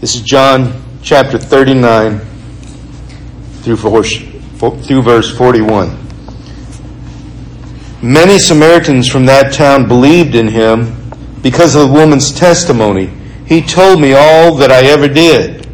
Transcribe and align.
This 0.00 0.14
is 0.14 0.22
John 0.22 0.82
chapter 1.02 1.36
39 1.36 2.20
through 3.60 3.76
verse, 3.76 4.16
through 4.86 5.02
verse 5.02 5.36
41. 5.36 5.88
Many 8.00 8.38
Samaritans 8.38 9.10
from 9.10 9.26
that 9.26 9.52
town 9.52 9.88
believed 9.88 10.34
in 10.34 10.48
him 10.48 10.96
because 11.42 11.74
of 11.74 11.86
the 11.88 11.92
woman's 11.92 12.32
testimony. 12.32 13.08
He 13.44 13.60
told 13.60 14.00
me 14.00 14.14
all 14.14 14.54
that 14.54 14.72
I 14.72 14.86
ever 14.86 15.06
did. 15.06 15.68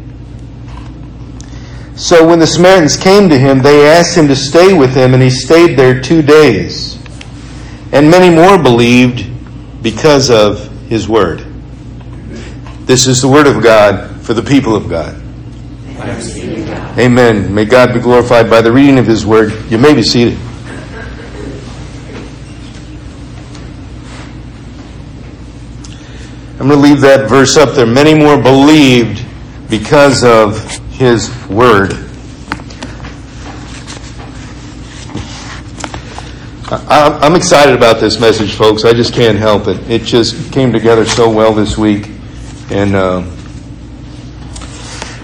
So 1.95 2.27
when 2.27 2.39
the 2.39 2.47
Samaritans 2.47 2.97
came 2.97 3.29
to 3.29 3.39
him, 3.39 3.59
they 3.59 3.87
asked 3.87 4.17
him 4.17 4.27
to 4.27 4.35
stay 4.35 4.77
with 4.77 4.93
them, 4.93 5.13
and 5.13 5.23
he 5.23 5.29
stayed 5.29 5.79
there 5.79 6.01
two 6.01 6.21
days. 6.21 7.01
And 7.93 8.11
many 8.11 8.35
more 8.35 8.61
believed 8.61 9.25
because 9.81 10.29
of 10.29 10.69
his 10.89 11.07
word. 11.07 11.45
This 12.85 13.07
is 13.07 13.21
the 13.21 13.29
word 13.29 13.47
of 13.47 13.63
God 13.63 14.06
for 14.27 14.33
the 14.33 14.43
people 14.43 14.75
of 14.75 14.89
God. 14.89 15.15
Amen. 16.99 17.55
May 17.55 17.63
God 17.63 17.93
be 17.93 18.01
glorified 18.01 18.49
by 18.49 18.61
the 18.61 18.69
reading 18.69 18.99
of 18.99 19.07
his 19.07 19.25
word. 19.25 19.53
You 19.71 19.77
may 19.77 19.93
be 19.93 20.03
seated. 20.03 20.37
I'm 26.59 26.67
going 26.67 26.71
to 26.71 26.75
leave 26.75 26.99
that 26.99 27.29
verse 27.29 27.55
up 27.55 27.73
there. 27.73 27.85
Many 27.85 28.15
more 28.15 28.35
believed 28.35 29.25
because 29.69 30.25
of 30.25 30.59
his 30.89 31.33
word. 31.47 31.93
I'm 36.69 37.35
excited 37.35 37.73
about 37.73 38.01
this 38.01 38.19
message, 38.19 38.55
folks. 38.55 38.83
I 38.83 38.91
just 38.91 39.13
can't 39.13 39.37
help 39.37 39.69
it. 39.69 39.89
It 39.89 40.03
just 40.03 40.51
came 40.51 40.73
together 40.73 41.05
so 41.05 41.29
well 41.29 41.53
this 41.53 41.77
week. 41.77 42.09
And 42.69 42.93
uh, 42.93 43.36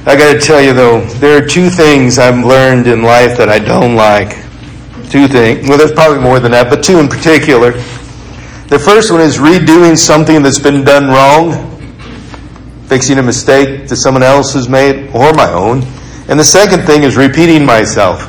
I 0.06 0.18
got 0.18 0.34
to 0.34 0.40
tell 0.40 0.62
you, 0.62 0.74
though, 0.74 1.00
there 1.20 1.42
are 1.42 1.48
two 1.48 1.70
things 1.70 2.20
I've 2.20 2.46
learned 2.46 2.88
in 2.88 3.04
life 3.04 3.38
that 3.38 3.48
I 3.48 3.58
don't 3.58 3.96
like. 3.96 4.36
Two 5.10 5.30
things. 5.30 5.70
Well, 5.70 5.78
there's 5.78 5.94
probably 5.94 6.20
more 6.20 6.42
than 6.42 6.52
that, 6.52 6.70
but 6.70 6.84
two 6.84 7.00
in 7.00 7.08
particular. 7.08 7.72
The 8.68 8.78
first 8.78 9.12
one 9.12 9.22
is 9.22 9.38
redoing 9.38 9.98
something 9.98 10.42
that's 10.44 10.60
been 10.60 10.84
done 10.84 11.08
wrong, 11.08 11.80
fixing 12.88 13.18
a 13.18 13.24
mistake 13.24 13.88
that 13.88 13.96
someone 13.96 14.24
else 14.24 14.54
has 14.56 14.68
made 14.68 15.08
or 15.16 15.32
my 15.34 15.50
own. 15.54 15.84
And 16.28 16.38
the 16.38 16.44
second 16.44 16.86
thing 16.86 17.04
is 17.04 17.16
repeating 17.16 17.66
myself. 17.66 18.24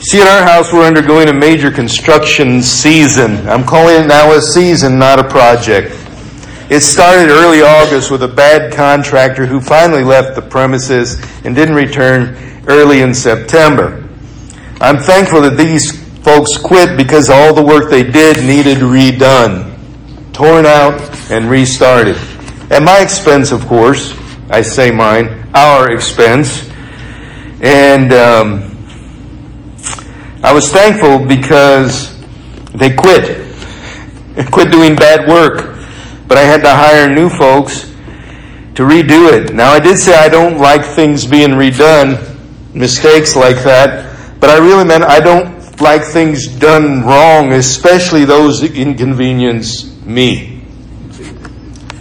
See, 0.00 0.20
at 0.20 0.28
our 0.28 0.46
house, 0.46 0.72
we're 0.72 0.86
undergoing 0.86 1.28
a 1.28 1.34
major 1.34 1.70
construction 1.70 2.62
season. 2.62 3.46
I'm 3.48 3.64
calling 3.64 4.04
it 4.04 4.06
now 4.06 4.32
a 4.32 4.40
season, 4.40 4.98
not 4.98 5.18
a 5.18 5.24
project. 5.24 6.05
It 6.68 6.80
started 6.80 7.30
early 7.30 7.62
August 7.62 8.10
with 8.10 8.22
a 8.22 8.28
bad 8.28 8.72
contractor 8.72 9.46
who 9.46 9.60
finally 9.60 10.04
left 10.04 10.34
the 10.34 10.42
premises 10.42 11.20
and 11.44 11.54
didn't 11.54 11.74
return 11.74 12.36
early 12.66 13.02
in 13.02 13.14
September. 13.14 14.08
I'm 14.80 14.98
thankful 14.98 15.42
that 15.42 15.56
these 15.56 16.06
Folks 16.26 16.58
quit 16.58 16.96
because 16.96 17.30
all 17.30 17.54
the 17.54 17.62
work 17.62 17.88
they 17.88 18.02
did 18.02 18.44
needed 18.44 18.78
redone, 18.78 19.78
torn 20.32 20.66
out 20.66 21.00
and 21.30 21.48
restarted. 21.48 22.16
At 22.68 22.82
my 22.82 23.00
expense, 23.00 23.52
of 23.52 23.64
course. 23.68 24.12
I 24.50 24.62
say 24.62 24.90
mine, 24.90 25.48
our 25.54 25.92
expense. 25.92 26.68
And 27.60 28.12
um, 28.12 28.76
I 30.42 30.52
was 30.52 30.72
thankful 30.72 31.24
because 31.24 32.20
they 32.74 32.92
quit. 32.92 33.46
quit 34.50 34.72
doing 34.72 34.96
bad 34.96 35.28
work. 35.28 35.75
But 36.28 36.38
I 36.38 36.42
had 36.42 36.62
to 36.62 36.70
hire 36.70 37.08
new 37.14 37.28
folks 37.28 37.82
to 38.74 38.82
redo 38.82 39.32
it. 39.32 39.54
Now 39.54 39.70
I 39.72 39.78
did 39.78 39.98
say 39.98 40.14
I 40.14 40.28
don't 40.28 40.58
like 40.58 40.84
things 40.84 41.24
being 41.24 41.50
redone, 41.50 42.74
mistakes 42.74 43.34
like 43.34 43.62
that, 43.64 44.38
but 44.40 44.50
I 44.50 44.58
really 44.58 44.84
meant 44.84 45.04
I 45.04 45.20
don't 45.20 45.80
like 45.80 46.02
things 46.02 46.46
done 46.46 47.02
wrong, 47.02 47.52
especially 47.52 48.24
those 48.24 48.60
that 48.60 48.76
inconvenience 48.76 49.96
me. 50.04 50.62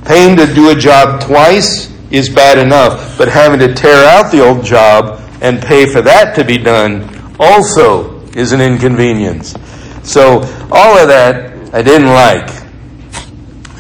Paying 0.06 0.38
to 0.38 0.54
do 0.54 0.70
a 0.70 0.76
job 0.76 1.22
twice 1.22 1.92
is 2.12 2.30
bad 2.30 2.58
enough, 2.58 3.18
but 3.18 3.28
having 3.28 3.60
to 3.60 3.74
tear 3.74 4.06
out 4.10 4.32
the 4.32 4.46
old 4.46 4.64
job 4.64 5.22
and 5.42 5.62
pay 5.62 5.86
for 5.86 6.02
that 6.02 6.36
to 6.36 6.44
be 6.44 6.58
done 6.58 7.10
also 7.40 8.20
is 8.32 8.52
an 8.52 8.62
inconvenience. 8.62 9.56
So 10.04 10.42
all 10.72 10.98
of 10.98 11.08
that 11.08 11.74
I 11.74 11.82
didn't 11.82 12.08
like. 12.08 12.65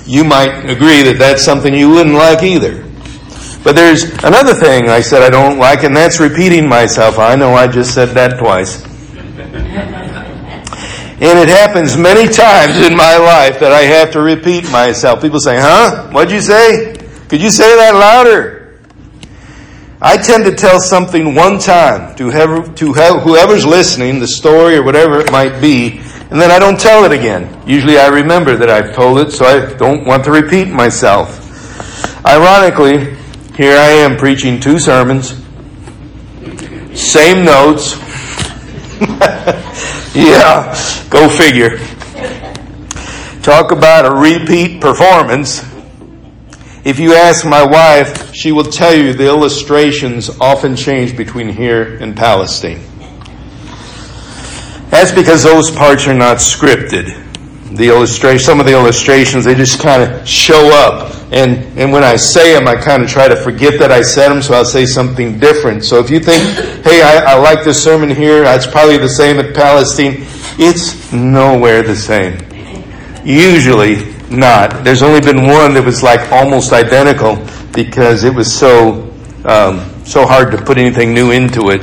You 0.05 0.23
might 0.23 0.69
agree 0.69 1.01
that 1.03 1.17
that's 1.17 1.43
something 1.43 1.73
you 1.73 1.89
wouldn't 1.89 2.15
like 2.15 2.43
either. 2.43 2.83
But 3.63 3.75
there's 3.75 4.03
another 4.23 4.53
thing 4.53 4.89
I 4.89 5.01
said 5.01 5.23
I 5.23 5.29
don't 5.29 5.57
like, 5.57 5.83
and 5.83 5.95
that's 5.95 6.19
repeating 6.19 6.69
myself. 6.69 7.17
I 7.17 7.35
know 7.35 7.53
I 7.53 7.67
just 7.67 7.93
said 7.93 8.09
that 8.09 8.37
twice. 8.39 8.85
And 11.17 11.39
it 11.39 11.47
happens 11.47 11.95
many 11.95 12.27
times 12.27 12.75
in 12.85 12.93
my 12.93 13.15
life 13.15 13.61
that 13.61 13.71
I 13.71 13.83
have 13.83 14.11
to 14.11 14.21
repeat 14.21 14.69
myself. 14.69 15.21
People 15.21 15.39
say, 15.39 15.57
huh? 15.57 16.09
What'd 16.09 16.29
you 16.29 16.41
say? 16.41 16.93
Could 17.29 17.41
you 17.41 17.49
say 17.49 17.73
that 17.77 17.95
louder? 17.95 18.81
I 20.01 20.17
tend 20.17 20.43
to 20.43 20.53
tell 20.53 20.81
something 20.81 21.33
one 21.33 21.57
time 21.57 22.15
to, 22.17 22.29
to 22.75 22.93
whoever's 22.93 23.65
listening, 23.65 24.19
the 24.19 24.27
story 24.27 24.75
or 24.75 24.83
whatever 24.83 25.21
it 25.21 25.31
might 25.31 25.61
be, 25.61 26.01
and 26.31 26.41
then 26.41 26.51
I 26.51 26.59
don't 26.59 26.79
tell 26.79 27.05
it 27.05 27.11
again. 27.11 27.61
Usually 27.67 27.97
I 27.97 28.07
remember 28.07 28.55
that 28.57 28.69
I've 28.69 28.95
told 28.95 29.19
it, 29.19 29.31
so 29.31 29.45
I 29.45 29.73
don't 29.75 30.05
want 30.05 30.23
to 30.25 30.31
repeat 30.31 30.69
myself. 30.69 31.41
Ironically, 32.25 33.15
here 33.55 33.77
I 33.77 33.89
am 33.89 34.17
preaching 34.17 34.59
two 34.59 34.79
sermons, 34.79 35.29
same 36.99 37.45
notes, 37.45 37.95
yeah, 40.15 40.73
go 41.09 41.29
figure. 41.29 41.77
Talk 43.43 43.71
about 43.71 44.05
a 44.05 44.15
repeat 44.15 44.81
performance. 44.81 45.59
If 46.83 46.99
you 46.99 47.13
ask 47.13 47.45
my 47.45 47.63
wife, 47.63 48.33
she 48.33 48.51
will 48.51 48.63
tell 48.63 48.93
you 48.93 49.13
the 49.13 49.27
illustrations 49.27 50.29
often 50.39 50.75
change 50.75 51.15
between 51.15 51.49
here 51.49 51.97
and 51.97 52.15
Palestine. 52.15 52.81
That's 54.95 55.11
because 55.11 55.43
those 55.43 55.69
parts 55.71 56.07
are 56.07 56.13
not 56.13 56.37
scripted. 56.37 57.21
The 57.75 57.89
illustration, 57.89 58.39
some 58.39 58.61
of 58.61 58.65
the 58.65 58.71
illustrations, 58.71 59.43
they 59.43 59.53
just 59.53 59.81
kind 59.81 60.01
of 60.01 60.25
show 60.25 60.69
up. 60.71 61.13
And, 61.33 61.77
and 61.77 61.91
when 61.91 62.05
I 62.05 62.15
say 62.15 62.53
them, 62.53 62.65
I 62.65 62.77
kind 62.77 63.03
of 63.03 63.09
try 63.09 63.27
to 63.27 63.35
forget 63.35 63.77
that 63.79 63.91
I 63.91 64.01
said 64.01 64.29
them, 64.29 64.41
so 64.41 64.53
I'll 64.53 64.63
say 64.63 64.85
something 64.85 65.37
different. 65.37 65.83
So 65.83 65.99
if 65.99 66.09
you 66.09 66.21
think, 66.21 66.41
hey, 66.85 67.01
I, 67.01 67.33
I 67.33 67.37
like 67.37 67.65
this 67.65 67.83
sermon 67.83 68.09
here, 68.09 68.45
it's 68.45 68.65
probably 68.65 68.97
the 68.97 69.09
same 69.09 69.37
at 69.37 69.53
Palestine, 69.53 70.15
it's 70.57 71.11
nowhere 71.11 71.83
the 71.83 71.97
same. 71.97 72.39
Usually 73.25 74.15
not. 74.29 74.85
There's 74.85 75.03
only 75.03 75.19
been 75.19 75.45
one 75.45 75.73
that 75.73 75.83
was 75.83 76.03
like 76.03 76.31
almost 76.31 76.71
identical 76.71 77.45
because 77.73 78.23
it 78.23 78.33
was 78.33 78.49
so, 78.49 79.13
um, 79.43 79.91
so 80.05 80.25
hard 80.25 80.51
to 80.51 80.57
put 80.57 80.77
anything 80.77 81.13
new 81.13 81.31
into 81.31 81.69
it. 81.71 81.81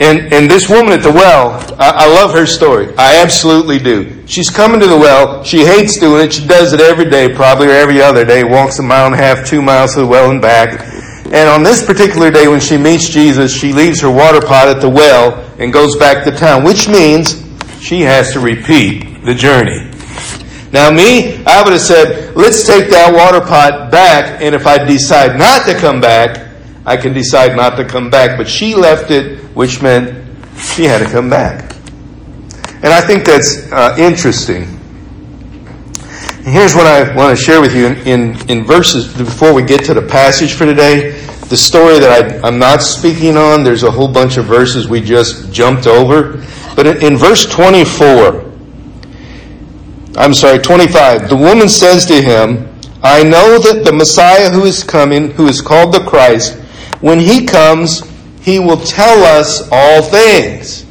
And, 0.00 0.32
and 0.32 0.50
this 0.50 0.68
woman 0.68 0.92
at 0.92 1.02
the 1.02 1.12
well, 1.12 1.50
I, 1.78 1.90
I, 1.90 2.06
love 2.06 2.32
her 2.32 2.46
story. 2.46 2.92
I 2.96 3.22
absolutely 3.22 3.78
do. 3.78 4.26
She's 4.26 4.50
coming 4.50 4.80
to 4.80 4.86
the 4.86 4.96
well. 4.96 5.44
She 5.44 5.64
hates 5.64 5.98
doing 5.98 6.24
it. 6.24 6.32
She 6.32 6.46
does 6.46 6.72
it 6.72 6.80
every 6.80 7.08
day, 7.08 7.32
probably, 7.32 7.68
or 7.68 7.72
every 7.72 8.00
other 8.00 8.24
day. 8.24 8.42
Walks 8.42 8.78
a 8.78 8.82
mile 8.82 9.06
and 9.06 9.14
a 9.14 9.18
half, 9.18 9.46
two 9.46 9.62
miles 9.62 9.94
to 9.94 10.00
the 10.00 10.06
well 10.06 10.30
and 10.30 10.40
back. 10.40 10.80
And 11.26 11.48
on 11.48 11.62
this 11.62 11.84
particular 11.84 12.30
day, 12.30 12.48
when 12.48 12.60
she 12.60 12.76
meets 12.76 13.08
Jesus, 13.08 13.56
she 13.56 13.72
leaves 13.72 14.00
her 14.00 14.10
water 14.10 14.40
pot 14.40 14.68
at 14.68 14.80
the 14.80 14.88
well 14.88 15.34
and 15.58 15.72
goes 15.72 15.96
back 15.96 16.24
to 16.24 16.30
town, 16.30 16.64
which 16.64 16.88
means 16.88 17.42
she 17.80 18.00
has 18.02 18.32
to 18.32 18.40
repeat 18.40 19.24
the 19.24 19.34
journey. 19.34 19.90
Now, 20.72 20.90
me, 20.90 21.44
I 21.44 21.62
would 21.62 21.72
have 21.72 21.82
said, 21.82 22.34
let's 22.34 22.66
take 22.66 22.90
that 22.90 23.12
water 23.14 23.44
pot 23.44 23.90
back, 23.90 24.40
and 24.40 24.54
if 24.54 24.66
I 24.66 24.82
decide 24.84 25.38
not 25.38 25.66
to 25.66 25.74
come 25.74 26.00
back, 26.00 26.51
I 26.84 26.96
can 26.96 27.12
decide 27.12 27.56
not 27.56 27.76
to 27.76 27.84
come 27.84 28.10
back. 28.10 28.36
But 28.36 28.48
she 28.48 28.74
left 28.74 29.10
it, 29.10 29.38
which 29.54 29.82
meant 29.82 30.26
she 30.58 30.84
had 30.84 30.98
to 30.98 31.04
come 31.04 31.30
back. 31.30 31.76
And 32.76 32.92
I 32.92 33.00
think 33.00 33.24
that's 33.24 33.70
uh, 33.70 33.96
interesting. 33.98 34.80
Here's 36.42 36.74
what 36.74 36.86
I 36.86 37.14
want 37.14 37.38
to 37.38 37.42
share 37.42 37.60
with 37.60 37.76
you 37.76 37.86
in, 37.86 37.96
in, 37.98 38.50
in, 38.50 38.64
verses 38.64 39.06
before 39.16 39.54
we 39.54 39.62
get 39.62 39.84
to 39.84 39.94
the 39.94 40.02
passage 40.02 40.54
for 40.54 40.66
today. 40.66 41.12
The 41.48 41.56
story 41.56 42.00
that 42.00 42.42
I, 42.42 42.48
am 42.48 42.58
not 42.58 42.82
speaking 42.82 43.36
on, 43.36 43.62
there's 43.62 43.84
a 43.84 43.90
whole 43.90 44.08
bunch 44.08 44.38
of 44.38 44.46
verses 44.46 44.88
we 44.88 45.00
just 45.00 45.52
jumped 45.52 45.86
over. 45.86 46.44
But 46.74 46.88
in, 46.88 47.12
in 47.12 47.16
verse 47.16 47.46
24, 47.46 48.50
I'm 50.16 50.34
sorry, 50.34 50.58
25, 50.58 51.28
the 51.28 51.36
woman 51.36 51.68
says 51.68 52.06
to 52.06 52.20
him, 52.20 52.68
I 53.04 53.22
know 53.22 53.58
that 53.58 53.84
the 53.84 53.92
Messiah 53.92 54.50
who 54.50 54.64
is 54.64 54.82
coming, 54.82 55.30
who 55.30 55.46
is 55.46 55.60
called 55.60 55.94
the 55.94 56.00
Christ, 56.00 56.58
when 57.02 57.18
he 57.18 57.44
comes, 57.46 58.00
he 58.40 58.58
will 58.58 58.80
tell 58.80 59.22
us 59.38 59.68
all 59.70 60.02
things. 60.02 60.86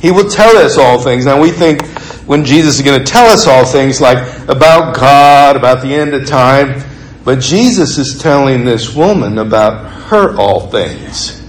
He 0.00 0.10
will 0.10 0.30
tell 0.30 0.56
us 0.56 0.78
all 0.78 0.98
things. 1.02 1.26
Now 1.26 1.40
we 1.40 1.50
think, 1.50 1.82
when 2.30 2.44
Jesus 2.44 2.76
is 2.76 2.82
going 2.82 3.00
to 3.00 3.04
tell 3.04 3.26
us 3.26 3.48
all 3.48 3.64
things 3.64 4.00
like 4.00 4.18
about 4.48 4.94
God, 4.94 5.56
about 5.56 5.82
the 5.82 5.92
end 5.92 6.14
of 6.14 6.28
time. 6.28 6.80
But 7.24 7.40
Jesus 7.40 7.98
is 7.98 8.20
telling 8.22 8.64
this 8.64 8.94
woman 8.94 9.38
about 9.38 9.90
her 10.04 10.36
all 10.36 10.68
things. 10.68 11.42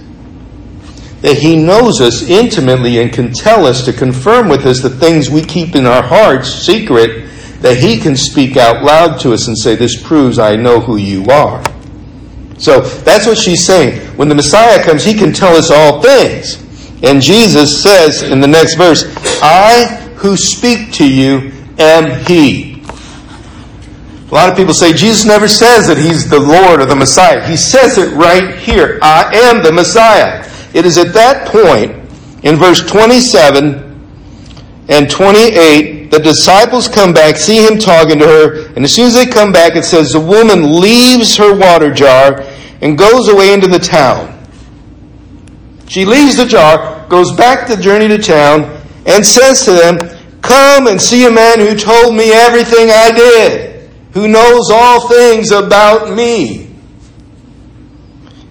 That 1.20 1.38
he 1.38 1.54
knows 1.54 2.00
us 2.00 2.22
intimately 2.28 2.98
and 2.98 3.12
can 3.12 3.32
tell 3.32 3.64
us 3.64 3.84
to 3.84 3.92
confirm 3.92 4.48
with 4.48 4.66
us 4.66 4.80
the 4.80 4.90
things 4.90 5.30
we 5.30 5.42
keep 5.42 5.76
in 5.76 5.86
our 5.86 6.02
hearts 6.02 6.50
secret, 6.52 7.28
that 7.60 7.76
he 7.76 8.00
can 8.00 8.16
speak 8.16 8.56
out 8.56 8.82
loud 8.82 9.20
to 9.20 9.32
us 9.32 9.46
and 9.46 9.56
say, 9.56 9.76
This 9.76 10.02
proves 10.02 10.40
I 10.40 10.56
know 10.56 10.80
who 10.80 10.96
you 10.96 11.24
are. 11.26 11.62
So 12.58 12.80
that's 12.80 13.26
what 13.26 13.38
she's 13.38 13.66
saying. 13.66 14.00
When 14.16 14.28
the 14.28 14.34
Messiah 14.34 14.82
comes, 14.82 15.04
he 15.04 15.14
can 15.14 15.32
tell 15.32 15.56
us 15.56 15.70
all 15.70 16.00
things. 16.02 16.62
And 17.02 17.20
Jesus 17.20 17.82
says 17.82 18.22
in 18.22 18.40
the 18.40 18.46
next 18.46 18.76
verse, 18.76 19.04
I 19.42 19.98
who 20.16 20.36
speak 20.36 20.92
to 20.94 21.08
you 21.10 21.52
am 21.78 22.24
he. 22.24 22.72
A 24.30 24.34
lot 24.34 24.48
of 24.48 24.56
people 24.56 24.72
say 24.72 24.92
Jesus 24.92 25.26
never 25.26 25.46
says 25.46 25.88
that 25.88 25.98
he's 25.98 26.30
the 26.30 26.40
Lord 26.40 26.80
or 26.80 26.86
the 26.86 26.96
Messiah. 26.96 27.46
He 27.46 27.56
says 27.56 27.98
it 27.98 28.14
right 28.14 28.56
here. 28.58 28.98
I 29.02 29.30
am 29.34 29.62
the 29.62 29.72
Messiah. 29.72 30.48
It 30.72 30.86
is 30.86 30.96
at 30.96 31.12
that 31.12 31.48
point 31.48 31.90
in 32.42 32.56
verse 32.56 32.80
27 32.80 33.92
and 34.88 35.10
28 35.10 36.01
the 36.12 36.18
disciples 36.18 36.88
come 36.88 37.14
back, 37.14 37.36
see 37.36 37.66
him 37.66 37.78
talking 37.78 38.18
to 38.18 38.26
her, 38.26 38.66
and 38.76 38.84
as 38.84 38.94
soon 38.94 39.06
as 39.06 39.14
they 39.14 39.24
come 39.24 39.50
back, 39.50 39.76
it 39.76 39.84
says 39.86 40.10
the 40.10 40.20
woman 40.20 40.78
leaves 40.78 41.38
her 41.38 41.56
water 41.56 41.90
jar 41.90 42.42
and 42.82 42.98
goes 42.98 43.28
away 43.28 43.54
into 43.54 43.66
the 43.66 43.78
town. 43.78 44.28
She 45.88 46.04
leaves 46.04 46.36
the 46.36 46.44
jar, 46.44 47.08
goes 47.08 47.34
back 47.34 47.66
the 47.66 47.78
journey 47.78 48.08
to 48.08 48.18
town, 48.18 48.64
and 49.06 49.24
says 49.24 49.64
to 49.64 49.72
them, 49.72 49.98
Come 50.42 50.86
and 50.86 51.00
see 51.00 51.24
a 51.26 51.30
man 51.30 51.60
who 51.60 51.74
told 51.74 52.14
me 52.14 52.30
everything 52.30 52.90
I 52.90 53.10
did, 53.12 53.90
who 54.12 54.28
knows 54.28 54.70
all 54.70 55.08
things 55.08 55.50
about 55.50 56.14
me. 56.14 56.76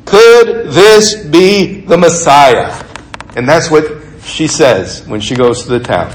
Could 0.06 0.72
this 0.72 1.28
be 1.28 1.82
the 1.82 1.98
Messiah? 1.98 2.84
And 3.36 3.48
that's 3.48 3.70
what 3.70 4.02
she 4.24 4.48
says 4.48 5.06
when 5.06 5.22
she 5.22 5.36
goes 5.36 5.62
to 5.66 5.70
the 5.70 5.80
town. 5.80 6.12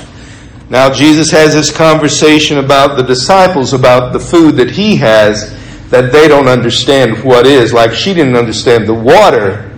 Now, 0.69 0.93
Jesus 0.93 1.31
has 1.31 1.55
this 1.55 1.75
conversation 1.75 2.59
about 2.59 2.97
the 2.97 3.03
disciples, 3.03 3.73
about 3.73 4.13
the 4.13 4.19
food 4.19 4.57
that 4.57 4.71
he 4.71 4.97
has 4.97 5.55
that 5.91 6.11
they 6.11 6.27
don't 6.27 6.49
understand 6.49 7.23
what 7.23 7.47
is. 7.47 7.73
Like 7.73 7.93
she 7.93 8.13
didn't 8.13 8.37
understand 8.37 8.89
the 8.89 8.95
water 8.95 9.71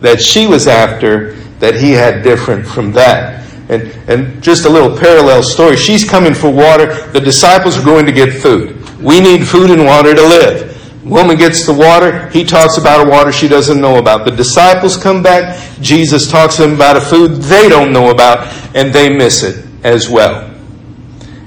that 0.00 0.20
she 0.20 0.46
was 0.46 0.66
after 0.66 1.34
that 1.60 1.76
he 1.76 1.92
had 1.92 2.22
different 2.22 2.66
from 2.66 2.92
that. 2.92 3.44
And, 3.68 3.82
and 4.08 4.42
just 4.42 4.64
a 4.64 4.68
little 4.68 4.96
parallel 4.96 5.42
story. 5.42 5.76
She's 5.76 6.08
coming 6.08 6.34
for 6.34 6.50
water. 6.50 7.08
The 7.10 7.20
disciples 7.20 7.78
are 7.78 7.84
going 7.84 8.06
to 8.06 8.12
get 8.12 8.32
food. 8.32 8.80
We 9.00 9.20
need 9.20 9.46
food 9.46 9.70
and 9.70 9.84
water 9.84 10.14
to 10.14 10.22
live. 10.22 10.72
Woman 11.04 11.36
gets 11.36 11.64
the 11.64 11.72
water. 11.72 12.28
He 12.30 12.42
talks 12.42 12.78
about 12.78 13.06
a 13.06 13.10
water 13.10 13.30
she 13.30 13.46
doesn't 13.46 13.80
know 13.80 13.98
about. 13.98 14.24
The 14.24 14.32
disciples 14.32 14.96
come 14.96 15.22
back. 15.22 15.80
Jesus 15.80 16.28
talks 16.28 16.56
to 16.56 16.62
them 16.62 16.74
about 16.74 16.96
a 16.96 17.00
food 17.00 17.36
they 17.42 17.68
don't 17.68 17.92
know 17.92 18.10
about, 18.10 18.52
and 18.74 18.92
they 18.92 19.08
miss 19.08 19.44
it 19.44 19.65
as 19.86 20.10
well. 20.10 20.50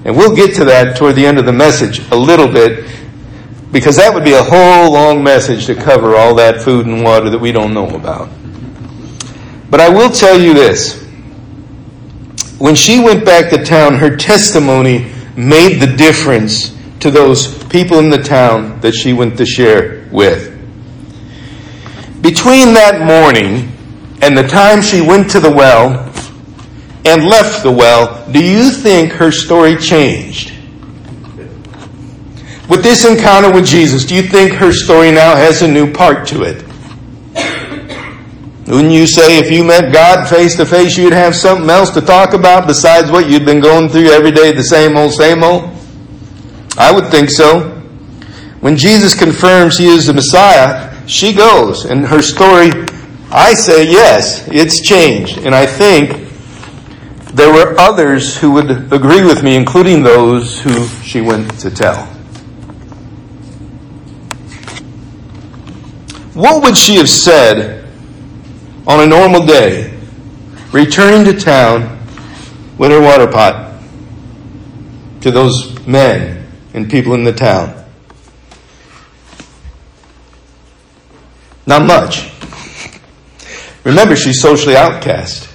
And 0.06 0.16
we'll 0.16 0.36
get 0.36 0.56
to 0.56 0.66
that 0.66 0.96
toward 0.98 1.16
the 1.16 1.26
end 1.26 1.38
of 1.38 1.46
the 1.46 1.52
message 1.52 2.00
a 2.12 2.16
little 2.16 2.48
bit 2.48 2.86
because 3.72 3.98
that 3.98 4.14
would 4.14 4.24
be 4.24 4.34
a 4.34 4.42
whole 4.42 4.94
long 4.94 5.22
message 5.24 5.66
to 5.68 5.76
cover 5.76 6.16
all 6.16 6.34
that 6.36 6.62
food 6.62 6.88
and 6.88 7.04
water 7.04 7.30
that 7.30 7.38
we 7.38 7.52
don't 7.52 7.74
know 7.74 7.90
about. 7.90 8.30
But 9.70 9.82
I 9.82 9.90
will 9.90 10.10
tell 10.10 10.40
you 10.40 10.54
this. 10.54 11.04
When 12.58 12.76
she 12.76 13.00
went 13.04 13.26
back 13.26 13.52
to 13.52 13.64
town, 13.64 13.96
her 13.96 14.16
testimony 14.16 15.12
made 15.36 15.80
the 15.80 15.96
difference 15.96 16.76
to 17.02 17.12
those 17.12 17.64
people 17.66 18.00
in 18.00 18.10
the 18.10 18.18
town 18.18 18.80
that 18.82 18.94
she 18.94 19.14
went 19.14 19.38
to 19.38 19.46
share 19.46 20.08
with. 20.12 20.48
Between 22.22 22.74
that 22.74 23.06
morning 23.06 23.72
and 24.22 24.38
the 24.38 24.48
time 24.48 24.82
she 24.82 25.02
went 25.02 25.30
to 25.32 25.40
the 25.40 25.52
well 25.52 26.09
and 27.06 27.26
left 27.26 27.64
the 27.64 27.72
well, 27.72 28.30
do 28.32 28.44
you 28.44 28.72
think 28.72 29.12
her 29.14 29.32
story 29.32 29.76
changed? 29.78 30.54
With 32.70 32.84
this 32.84 33.04
encounter 33.04 33.52
with 33.52 33.66
Jesus, 33.66 34.06
do 34.06 34.16
you 34.16 34.22
think 34.22 34.54
her 34.54 34.72
story 34.72 35.12
now 35.12 35.36
has 35.36 35.62
a 35.64 35.68
new 35.68 35.92
part 35.92 36.28
to 36.28 36.44
it? 36.44 36.64
Wouldn't 38.68 38.94
you 38.94 39.08
say 39.08 39.40
if 39.40 39.50
you 39.50 39.64
met 39.64 39.92
God 39.92 40.30
face 40.30 40.56
to 40.58 40.66
face, 40.66 40.96
you'd 40.96 41.12
have 41.12 41.36
something 41.36 41.68
else 41.68 41.90
to 41.92 42.02
talk 42.02 42.34
about 42.34 42.68
besides 42.68 43.10
what 43.10 43.28
you'd 43.28 43.44
been 43.44 43.60
going 43.60 43.90
through 43.90 44.12
every 44.12 44.30
day, 44.30 44.52
the 44.52 44.64
same 44.64 44.96
old, 44.96 45.14
same 45.14 45.44
old? 45.44 45.72
I 46.78 46.92
would 46.94 47.08
think 47.08 47.32
so. 47.32 47.72
When 48.60 48.78
Jesus 48.78 49.18
confirms 49.18 49.78
he 49.78 49.88
is 49.88 50.06
the 50.06 50.14
Messiah, 50.14 50.96
she 51.08 51.34
goes, 51.34 51.86
and 51.86 52.06
her 52.06 52.22
story, 52.22 52.70
I 53.32 53.56
say 53.56 53.90
yes, 53.90 54.48
it's 54.50 54.82
changed. 54.82 55.40
And 55.40 55.56
I 55.56 55.66
think 55.66 56.29
there 57.34 57.54
were 57.54 57.80
others 57.80 58.38
who 58.38 58.52
would 58.52 58.72
agree 58.92 59.24
with 59.24 59.44
me, 59.44 59.56
including 59.56 60.04
those 60.04 60.60
who 60.62 60.88
she 61.04 61.22
went 61.22 61.60
to 61.60 61.70
tell. 61.70 62.06
What 66.34 66.64
would 66.64 66.78
she 66.78 66.96
have 66.96 67.10
said 67.10 67.88
on 68.88 69.02
a 69.02 69.06
normal 69.06 69.46
day, 69.46 69.98
returning 70.72 71.26
to 71.26 71.40
town 71.40 72.00
with 72.78 72.92
her 72.92 73.02
water 73.02 73.28
pot 73.28 73.80
to 75.22 75.32
those 75.32 75.86
men 75.86 76.50
and 76.74 76.90
people 76.90 77.14
in 77.14 77.24
the 77.24 77.34
town? 77.34 77.76
Not 81.68 81.86
much. 81.86 82.32
Remember, 83.84 84.16
she's 84.16 84.42
socially 84.42 84.76
outcast. 84.76 85.49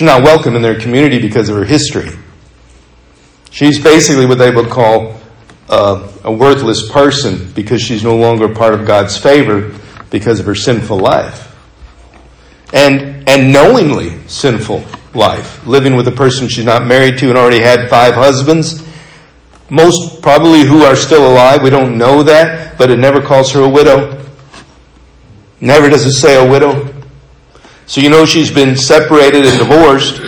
She's 0.00 0.06
not 0.06 0.22
welcome 0.22 0.56
in 0.56 0.62
their 0.62 0.80
community 0.80 1.20
because 1.20 1.50
of 1.50 1.56
her 1.56 1.64
history. 1.64 2.08
She's 3.50 3.78
basically 3.78 4.24
what 4.24 4.38
they 4.38 4.50
would 4.50 4.70
call 4.70 5.20
uh, 5.68 6.10
a 6.24 6.32
worthless 6.32 6.90
person 6.90 7.52
because 7.52 7.82
she's 7.82 8.02
no 8.02 8.16
longer 8.16 8.48
part 8.48 8.72
of 8.72 8.86
God's 8.86 9.18
favor 9.18 9.78
because 10.08 10.40
of 10.40 10.46
her 10.46 10.54
sinful 10.54 10.96
life. 10.96 11.54
And, 12.72 13.28
and 13.28 13.52
knowingly 13.52 14.26
sinful 14.26 14.86
life. 15.12 15.66
Living 15.66 15.94
with 15.96 16.08
a 16.08 16.12
person 16.12 16.48
she's 16.48 16.64
not 16.64 16.86
married 16.86 17.18
to 17.18 17.28
and 17.28 17.36
already 17.36 17.60
had 17.60 17.90
five 17.90 18.14
husbands. 18.14 18.82
Most 19.68 20.22
probably 20.22 20.64
who 20.64 20.82
are 20.82 20.96
still 20.96 21.30
alive. 21.30 21.62
We 21.62 21.68
don't 21.68 21.98
know 21.98 22.22
that, 22.22 22.78
but 22.78 22.90
it 22.90 22.98
never 22.98 23.20
calls 23.20 23.52
her 23.52 23.60
a 23.60 23.68
widow. 23.68 24.26
Never 25.60 25.90
does 25.90 26.06
it 26.06 26.12
say 26.12 26.42
a 26.42 26.50
widow. 26.50 26.99
So 27.90 28.00
you 28.00 28.08
know 28.08 28.24
she's 28.24 28.52
been 28.52 28.76
separated 28.76 29.44
and 29.46 29.58
divorced 29.58 30.18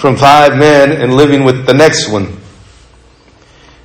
from 0.00 0.16
five 0.16 0.56
men 0.56 0.90
and 0.90 1.12
living 1.12 1.44
with 1.44 1.66
the 1.66 1.74
next 1.74 2.08
one. 2.08 2.38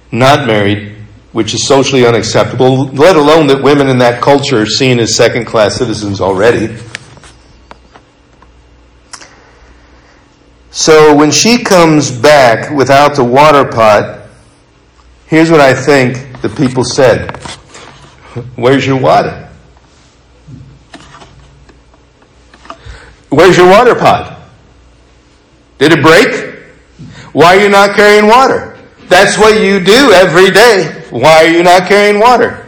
Not 0.09 0.47
married 0.47 0.95
which 1.33 1.53
is 1.53 1.67
socially 1.67 2.05
unacceptable, 2.05 2.85
let 2.91 3.17
alone 3.17 3.47
that 3.47 3.61
women 3.61 3.89
in 3.89 3.97
that 3.97 4.21
culture 4.21 4.61
are 4.61 4.65
seen 4.65 5.01
as 5.01 5.17
second 5.17 5.43
class 5.43 5.75
citizens 5.75 6.21
already. 6.21 6.73
So 10.71 11.13
when 11.13 11.31
she 11.31 11.61
comes 11.61 12.09
back 12.09 12.71
without 12.71 13.17
the 13.17 13.23
water 13.25 13.65
pot, 13.65 14.29
here's 15.27 15.51
what 15.51 15.59
I 15.59 15.73
think 15.73 16.41
the 16.41 16.47
people 16.47 16.85
said 16.85 17.35
Where's 18.55 18.87
your 18.87 19.01
water? 19.01 19.45
Where's 23.29 23.57
your 23.57 23.69
water 23.69 23.95
pot? 23.95 24.35
Did 25.77 25.91
it 25.91 26.01
break? 26.01 26.55
Why 27.33 27.57
are 27.57 27.61
you 27.61 27.69
not 27.69 27.95
carrying 27.95 28.27
water? 28.27 28.77
That's 29.07 29.37
what 29.37 29.61
you 29.61 29.79
do 29.79 30.11
every 30.11 30.51
day. 30.51 31.03
Why 31.09 31.45
are 31.45 31.49
you 31.49 31.63
not 31.63 31.87
carrying 31.87 32.19
water? 32.19 32.65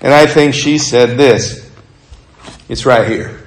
And 0.00 0.12
I 0.12 0.26
think 0.26 0.54
she 0.54 0.78
said 0.78 1.16
this 1.16 1.70
It's 2.68 2.86
right 2.86 3.08
here. 3.08 3.40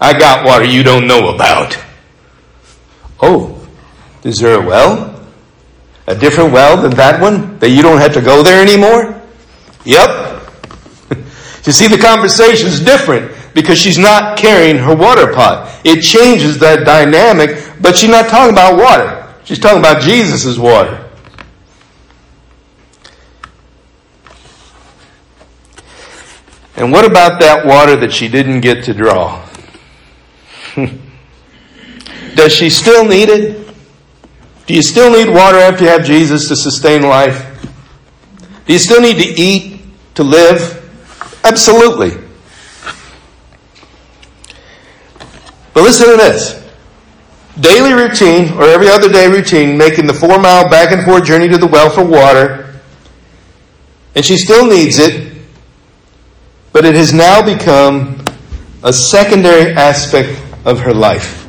I 0.00 0.18
got 0.18 0.44
water 0.44 0.64
you 0.64 0.82
don't 0.82 1.06
know 1.06 1.34
about. 1.34 1.78
Oh, 3.20 3.66
is 4.22 4.38
there 4.38 4.60
a 4.60 4.66
well? 4.66 5.10
A 6.06 6.14
different 6.14 6.52
well 6.52 6.82
than 6.82 6.94
that 6.96 7.20
one? 7.20 7.58
That 7.58 7.70
you 7.70 7.80
don't 7.80 7.98
have 7.98 8.12
to 8.14 8.20
go 8.20 8.42
there 8.42 8.60
anymore? 8.60 9.18
Yep. 9.84 10.42
you 11.64 11.72
see, 11.72 11.88
the 11.88 11.98
conversation 11.98 12.68
is 12.68 12.80
different 12.80 13.32
because 13.54 13.78
she's 13.78 13.98
not 13.98 14.36
carrying 14.36 14.76
her 14.76 14.94
water 14.94 15.32
pot. 15.32 15.80
It 15.84 16.02
changes 16.02 16.58
that 16.58 16.84
dynamic, 16.84 17.72
but 17.80 17.96
she's 17.96 18.10
not 18.10 18.28
talking 18.28 18.52
about 18.52 18.76
water. 18.76 19.32
She's 19.44 19.58
talking 19.58 19.78
about 19.78 20.02
Jesus' 20.02 20.58
water. 20.58 21.00
And 26.76 26.90
what 26.90 27.04
about 27.04 27.40
that 27.40 27.64
water 27.64 27.94
that 27.96 28.12
she 28.12 28.26
didn't 28.28 28.60
get 28.60 28.84
to 28.84 28.94
draw? 28.94 29.48
Does 32.34 32.52
she 32.52 32.68
still 32.68 33.04
need 33.04 33.28
it? 33.28 33.64
Do 34.66 34.74
you 34.74 34.82
still 34.82 35.12
need 35.12 35.32
water 35.32 35.58
after 35.58 35.84
you 35.84 35.90
have 35.90 36.04
Jesus 36.04 36.48
to 36.48 36.56
sustain 36.56 37.02
life? 37.02 37.50
Do 38.66 38.72
you 38.72 38.78
still 38.80 39.00
need 39.00 39.18
to 39.18 39.40
eat 39.40 39.82
to 40.16 40.24
live? 40.24 40.80
Absolutely. 41.44 42.23
But 45.74 45.82
listen 45.82 46.08
to 46.08 46.16
this. 46.16 46.62
Daily 47.60 47.92
routine, 47.92 48.52
or 48.54 48.64
every 48.64 48.88
other 48.88 49.12
day 49.12 49.28
routine, 49.28 49.76
making 49.76 50.06
the 50.06 50.14
four 50.14 50.38
mile 50.38 50.68
back 50.70 50.92
and 50.92 51.04
forth 51.04 51.24
journey 51.24 51.48
to 51.48 51.58
the 51.58 51.66
well 51.66 51.90
for 51.90 52.04
water. 52.04 52.80
And 54.14 54.24
she 54.24 54.38
still 54.38 54.66
needs 54.66 54.98
it, 54.98 55.36
but 56.72 56.84
it 56.84 56.94
has 56.94 57.12
now 57.12 57.44
become 57.44 58.24
a 58.82 58.92
secondary 58.92 59.72
aspect 59.72 60.40
of 60.64 60.80
her 60.80 60.94
life. 60.94 61.42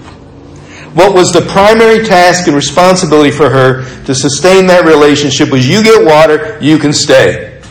What 0.96 1.14
was 1.14 1.32
the 1.32 1.42
primary 1.42 2.06
task 2.06 2.48
and 2.48 2.56
responsibility 2.56 3.30
for 3.30 3.50
her 3.50 3.84
to 4.06 4.16
sustain 4.16 4.66
that 4.68 4.86
relationship 4.86 5.52
was 5.52 5.68
you 5.68 5.84
get 5.84 6.06
water, 6.06 6.58
you 6.62 6.78
can 6.78 6.94
stay. 6.94 7.62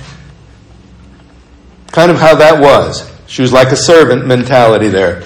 Kind 1.90 2.10
of 2.10 2.18
how 2.18 2.34
that 2.34 2.60
was. 2.60 3.10
She 3.26 3.42
was 3.42 3.52
like 3.52 3.68
a 3.68 3.76
servant 3.76 4.26
mentality 4.26 4.88
there. 4.88 5.22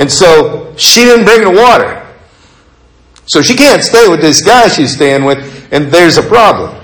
And 0.00 0.10
so 0.10 0.74
she 0.78 1.02
didn't 1.04 1.26
bring 1.26 1.44
the 1.44 1.50
water. 1.50 2.04
So 3.26 3.42
she 3.42 3.54
can't 3.54 3.84
stay 3.84 4.08
with 4.08 4.22
this 4.22 4.42
guy 4.42 4.68
she's 4.68 4.94
staying 4.96 5.24
with, 5.24 5.68
and 5.72 5.88
there's 5.92 6.16
a 6.16 6.22
problem. 6.22 6.82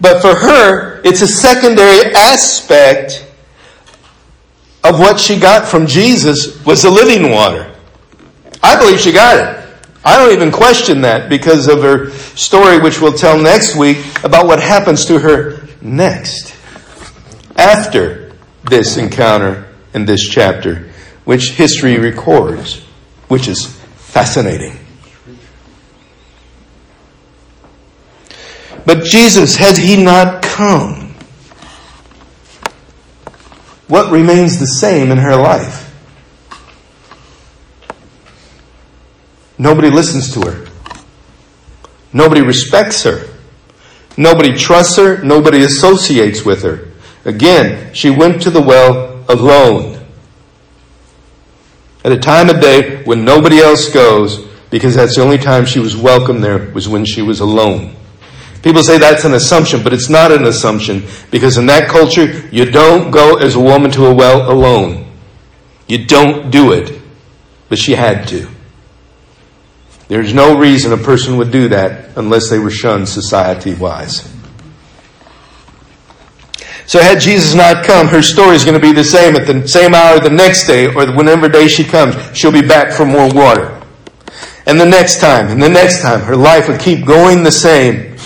But 0.00 0.22
for 0.22 0.34
her, 0.34 1.02
it's 1.04 1.20
a 1.20 1.28
secondary 1.28 2.10
aspect 2.14 3.26
of 4.82 4.98
what 4.98 5.20
she 5.20 5.38
got 5.38 5.68
from 5.68 5.86
Jesus 5.86 6.64
was 6.64 6.82
the 6.82 6.90
living 6.90 7.30
water. 7.30 7.70
I 8.62 8.78
believe 8.78 8.98
she 8.98 9.12
got 9.12 9.36
it. 9.36 9.58
I 10.02 10.16
don't 10.16 10.32
even 10.32 10.50
question 10.50 11.02
that 11.02 11.28
because 11.28 11.68
of 11.68 11.82
her 11.82 12.10
story, 12.34 12.78
which 12.78 12.98
we'll 13.00 13.12
tell 13.12 13.38
next 13.38 13.76
week 13.76 13.98
about 14.24 14.46
what 14.46 14.58
happens 14.58 15.04
to 15.04 15.18
her 15.18 15.68
next 15.82 16.56
after 17.56 18.32
this 18.70 18.96
encounter 18.96 19.68
in 19.92 20.06
this 20.06 20.26
chapter, 20.26 20.87
which 21.28 21.50
history 21.50 21.98
records, 21.98 22.80
which 23.28 23.48
is 23.48 23.66
fascinating. 23.66 24.74
But 28.86 29.04
Jesus, 29.04 29.54
had 29.54 29.76
he 29.76 30.02
not 30.02 30.40
come, 30.40 31.14
what 33.88 34.10
remains 34.10 34.58
the 34.58 34.64
same 34.64 35.10
in 35.10 35.18
her 35.18 35.36
life? 35.36 35.94
Nobody 39.58 39.90
listens 39.90 40.32
to 40.32 40.50
her. 40.50 40.66
Nobody 42.10 42.40
respects 42.40 43.02
her. 43.02 43.28
Nobody 44.16 44.56
trusts 44.56 44.96
her. 44.96 45.22
Nobody 45.22 45.60
associates 45.64 46.42
with 46.42 46.62
her. 46.62 46.88
Again, 47.26 47.92
she 47.92 48.08
went 48.08 48.40
to 48.40 48.48
the 48.48 48.62
well 48.62 49.26
alone. 49.28 49.97
At 52.04 52.12
a 52.12 52.18
time 52.18 52.48
of 52.48 52.60
day 52.60 53.02
when 53.04 53.24
nobody 53.24 53.58
else 53.58 53.92
goes, 53.92 54.46
because 54.70 54.94
that's 54.94 55.16
the 55.16 55.22
only 55.22 55.38
time 55.38 55.64
she 55.64 55.80
was 55.80 55.96
welcome 55.96 56.40
there, 56.40 56.70
was 56.72 56.88
when 56.88 57.04
she 57.04 57.22
was 57.22 57.40
alone. 57.40 57.96
People 58.62 58.82
say 58.82 58.98
that's 58.98 59.24
an 59.24 59.34
assumption, 59.34 59.82
but 59.82 59.92
it's 59.92 60.08
not 60.08 60.32
an 60.32 60.44
assumption 60.44 61.06
because 61.30 61.58
in 61.58 61.66
that 61.66 61.88
culture, 61.88 62.48
you 62.50 62.64
don't 62.64 63.10
go 63.10 63.36
as 63.36 63.54
a 63.54 63.60
woman 63.60 63.90
to 63.92 64.06
a 64.06 64.14
well 64.14 64.50
alone. 64.50 65.10
You 65.86 66.04
don't 66.04 66.50
do 66.50 66.72
it. 66.72 67.00
But 67.68 67.78
she 67.78 67.92
had 67.92 68.26
to. 68.28 68.48
There's 70.08 70.32
no 70.32 70.58
reason 70.58 70.92
a 70.92 70.96
person 70.96 71.36
would 71.36 71.50
do 71.50 71.68
that 71.68 72.16
unless 72.16 72.48
they 72.48 72.58
were 72.58 72.70
shunned 72.70 73.08
society 73.08 73.74
wise. 73.74 74.26
So 76.88 77.00
had 77.00 77.20
Jesus 77.20 77.54
not 77.54 77.84
come, 77.84 78.08
her 78.08 78.22
story 78.22 78.56
is 78.56 78.64
going 78.64 78.72
to 78.72 78.80
be 78.80 78.92
the 78.92 79.04
same 79.04 79.36
at 79.36 79.46
the 79.46 79.68
same 79.68 79.94
hour 79.94 80.18
the 80.18 80.30
next 80.30 80.66
day 80.66 80.86
or 80.86 81.12
whenever 81.12 81.46
day 81.46 81.68
she 81.68 81.84
comes. 81.84 82.16
She'll 82.34 82.50
be 82.50 82.66
back 82.66 82.92
for 82.92 83.04
more 83.04 83.28
water. 83.30 83.78
And 84.64 84.80
the 84.80 84.86
next 84.86 85.20
time, 85.20 85.48
and 85.48 85.62
the 85.62 85.68
next 85.68 86.00
time, 86.00 86.20
her 86.20 86.34
life 86.34 86.66
would 86.66 86.80
keep 86.80 87.04
going 87.04 87.42
the 87.42 87.52
same 87.52 88.16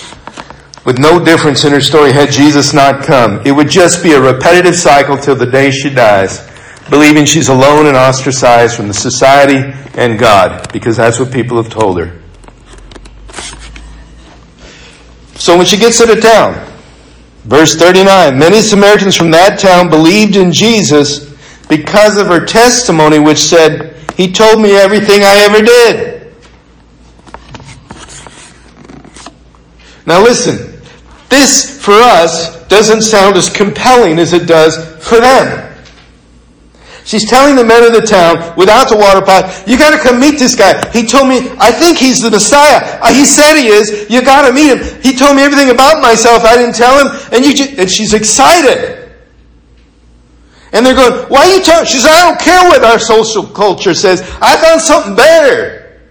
with 0.85 0.97
no 0.97 1.23
difference 1.23 1.65
in 1.65 1.73
her 1.73 1.81
story 1.81 2.13
had 2.13 2.31
Jesus 2.31 2.73
not 2.73 3.03
come. 3.03 3.41
It 3.45 3.51
would 3.51 3.69
just 3.69 4.01
be 4.01 4.13
a 4.13 4.21
repetitive 4.21 4.75
cycle 4.77 5.17
till 5.17 5.35
the 5.35 5.45
day 5.45 5.69
she 5.69 5.89
dies 5.89 6.49
believing 6.89 7.25
she's 7.25 7.49
alone 7.49 7.87
and 7.87 7.97
ostracized 7.97 8.77
from 8.77 8.87
the 8.87 8.93
society 8.93 9.73
and 9.95 10.17
God, 10.17 10.71
because 10.71 10.97
that's 10.97 11.19
what 11.19 11.33
people 11.33 11.61
have 11.61 11.71
told 11.71 11.99
her. 11.99 12.17
So 15.35 15.57
when 15.57 15.65
she 15.65 15.77
gets 15.77 15.97
to 15.97 16.05
the 16.05 16.21
town, 16.21 16.72
verse 17.43 17.75
39, 17.75 18.37
many 18.37 18.61
Samaritans 18.61 19.15
from 19.15 19.31
that 19.31 19.59
town 19.59 19.89
believed 19.89 20.35
in 20.35 20.51
Jesus 20.51 21.33
because 21.67 22.17
of 22.17 22.27
her 22.27 22.45
testimony, 22.45 23.19
which 23.19 23.39
said, 23.39 23.95
He 24.15 24.31
told 24.31 24.61
me 24.61 24.75
everything 24.75 25.23
I 25.23 25.37
ever 25.49 25.63
did. 25.63 26.13
Now 30.05 30.21
listen, 30.21 30.81
this 31.29 31.83
for 31.83 31.93
us 31.93 32.67
doesn't 32.67 33.01
sound 33.01 33.35
as 33.37 33.49
compelling 33.49 34.19
as 34.19 34.33
it 34.33 34.47
does 34.47 34.77
for 35.05 35.19
them. 35.19 35.62
She's 37.05 37.29
telling 37.29 37.55
the 37.55 37.65
men 37.65 37.83
of 37.83 37.91
the 37.91 38.01
town 38.01 38.55
without 38.55 38.87
the 38.87 38.95
water 38.95 39.21
pot, 39.21 39.67
you 39.67 39.77
gotta 39.77 39.97
come 39.97 40.19
meet 40.19 40.39
this 40.39 40.55
guy. 40.55 40.89
He 40.91 41.05
told 41.05 41.27
me, 41.27 41.51
I 41.59 41.71
think 41.71 41.97
he's 41.97 42.21
the 42.21 42.31
Messiah. 42.31 42.99
Uh, 43.01 43.13
he 43.13 43.25
said 43.25 43.55
he 43.55 43.67
is. 43.67 44.09
You 44.09 44.23
gotta 44.23 44.53
meet 44.53 44.77
him. 44.77 45.01
He 45.01 45.13
told 45.13 45.35
me 45.35 45.43
everything 45.43 45.69
about 45.69 46.01
myself. 46.01 46.43
I 46.43 46.55
didn't 46.55 46.75
tell 46.75 46.95
him. 47.03 47.11
And 47.33 47.45
you 47.45 47.53
just, 47.53 47.71
and 47.77 47.91
she's 47.91 48.13
excited. 48.13 49.11
And 50.71 50.85
they're 50.85 50.95
going, 50.95 51.29
why 51.29 51.49
are 51.49 51.53
you 51.53 51.61
telling? 51.61 51.85
She 51.85 51.97
says, 51.97 52.05
I 52.09 52.29
don't 52.29 52.39
care 52.39 52.69
what 52.69 52.83
our 52.83 52.99
social 52.99 53.43
culture 53.43 53.93
says. 53.93 54.21
I 54.41 54.55
found 54.57 54.81
something 54.81 55.15
better. 55.15 56.01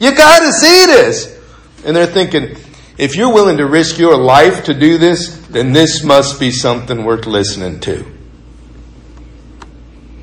You 0.00 0.14
gotta 0.14 0.52
see 0.52 0.86
this. 0.86 1.40
And 1.84 1.96
they're 1.96 2.06
thinking, 2.06 2.56
if 2.98 3.16
you're 3.16 3.32
willing 3.32 3.56
to 3.56 3.66
risk 3.66 3.98
your 3.98 4.16
life 4.16 4.64
to 4.64 4.74
do 4.74 4.98
this, 4.98 5.38
then 5.48 5.72
this 5.72 6.04
must 6.04 6.38
be 6.38 6.50
something 6.50 7.04
worth 7.04 7.26
listening 7.26 7.80
to. 7.80 8.11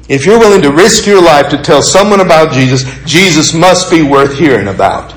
If 0.10 0.26
you're 0.26 0.40
willing 0.40 0.64
to 0.64 0.72
risk 0.72 1.06
your 1.06 1.22
life 1.22 1.50
to 1.50 1.62
tell 1.62 1.84
someone 1.84 2.20
about 2.20 2.52
Jesus, 2.52 2.84
Jesus 3.06 3.54
must 3.54 3.92
be 3.92 4.02
worth 4.02 4.38
hearing 4.38 4.68
about. 4.68 5.12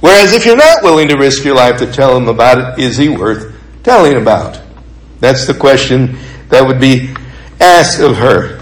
Whereas 0.00 0.32
if 0.34 0.44
you're 0.44 0.56
not 0.56 0.82
willing 0.82 1.06
to 1.08 1.16
risk 1.16 1.44
your 1.44 1.54
life 1.54 1.78
to 1.78 1.90
tell 1.90 2.16
him 2.16 2.26
about 2.26 2.78
it, 2.78 2.82
is 2.82 2.96
he 2.96 3.08
worth 3.08 3.54
telling 3.84 4.16
about? 4.16 4.60
That's 5.20 5.46
the 5.46 5.54
question 5.54 6.18
that 6.48 6.66
would 6.66 6.80
be 6.80 7.14
asked 7.60 8.00
of 8.00 8.16
her. 8.16 8.60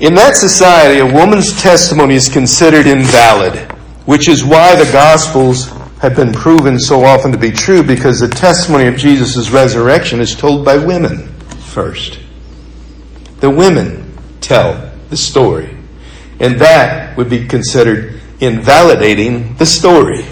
In 0.00 0.14
that 0.14 0.34
society, 0.34 0.98
a 0.98 1.06
woman's 1.06 1.62
testimony 1.62 2.14
is 2.14 2.28
considered 2.28 2.86
invalid, 2.86 3.54
which 4.06 4.28
is 4.28 4.44
why 4.44 4.74
the 4.74 4.90
Gospels 4.90 5.68
have 6.00 6.16
been 6.16 6.32
proven 6.32 6.80
so 6.80 7.04
often 7.04 7.30
to 7.30 7.38
be 7.38 7.52
true 7.52 7.84
because 7.84 8.18
the 8.18 8.28
testimony 8.28 8.86
of 8.86 8.96
Jesus' 8.96 9.50
resurrection 9.50 10.20
is 10.20 10.34
told 10.34 10.64
by 10.64 10.78
women 10.78 11.28
first. 11.58 12.19
The 13.40 13.50
women 13.50 14.18
tell 14.40 14.92
the 15.08 15.16
story. 15.16 15.76
And 16.38 16.58
that 16.60 17.16
would 17.16 17.28
be 17.28 17.46
considered 17.46 18.20
invalidating 18.40 19.54
the 19.56 19.66
story. 19.66 20.24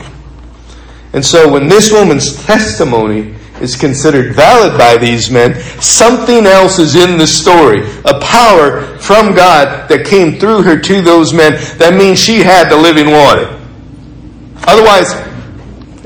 And 1.13 1.25
so 1.25 1.51
when 1.51 1.69
this 1.69 1.93
woman's 1.93 2.45
testimony 2.45 3.35
is 3.61 3.77
considered 3.77 4.35
valid 4.35 4.79
by 4.79 4.97
these 4.97 5.31
men, 5.31 5.55
something 5.81 6.47
else 6.47 6.79
is 6.79 6.95
in 6.95 7.19
the 7.19 7.27
story. 7.27 7.81
A 8.05 8.21
power 8.21 8.99
from 8.99 9.35
God 9.35 9.89
that 9.89 10.07
came 10.07 10.39
through 10.39 10.63
her 10.63 10.79
to 10.79 11.03
those 11.03 11.33
men. 11.33 11.55
That 11.79 11.95
means 11.95 12.19
she 12.19 12.39
had 12.39 12.71
the 12.71 12.77
living 12.77 13.11
water. 13.11 13.55
Otherwise, 14.67 15.13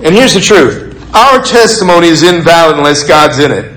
and 0.05 0.15
here's 0.15 0.35
the 0.35 0.41
truth. 0.41 1.15
Our 1.15 1.43
testimony 1.43 2.09
is 2.09 2.23
invalid 2.23 2.77
unless 2.77 3.05
God's 3.05 3.39
in 3.39 3.53
it. 3.53 3.72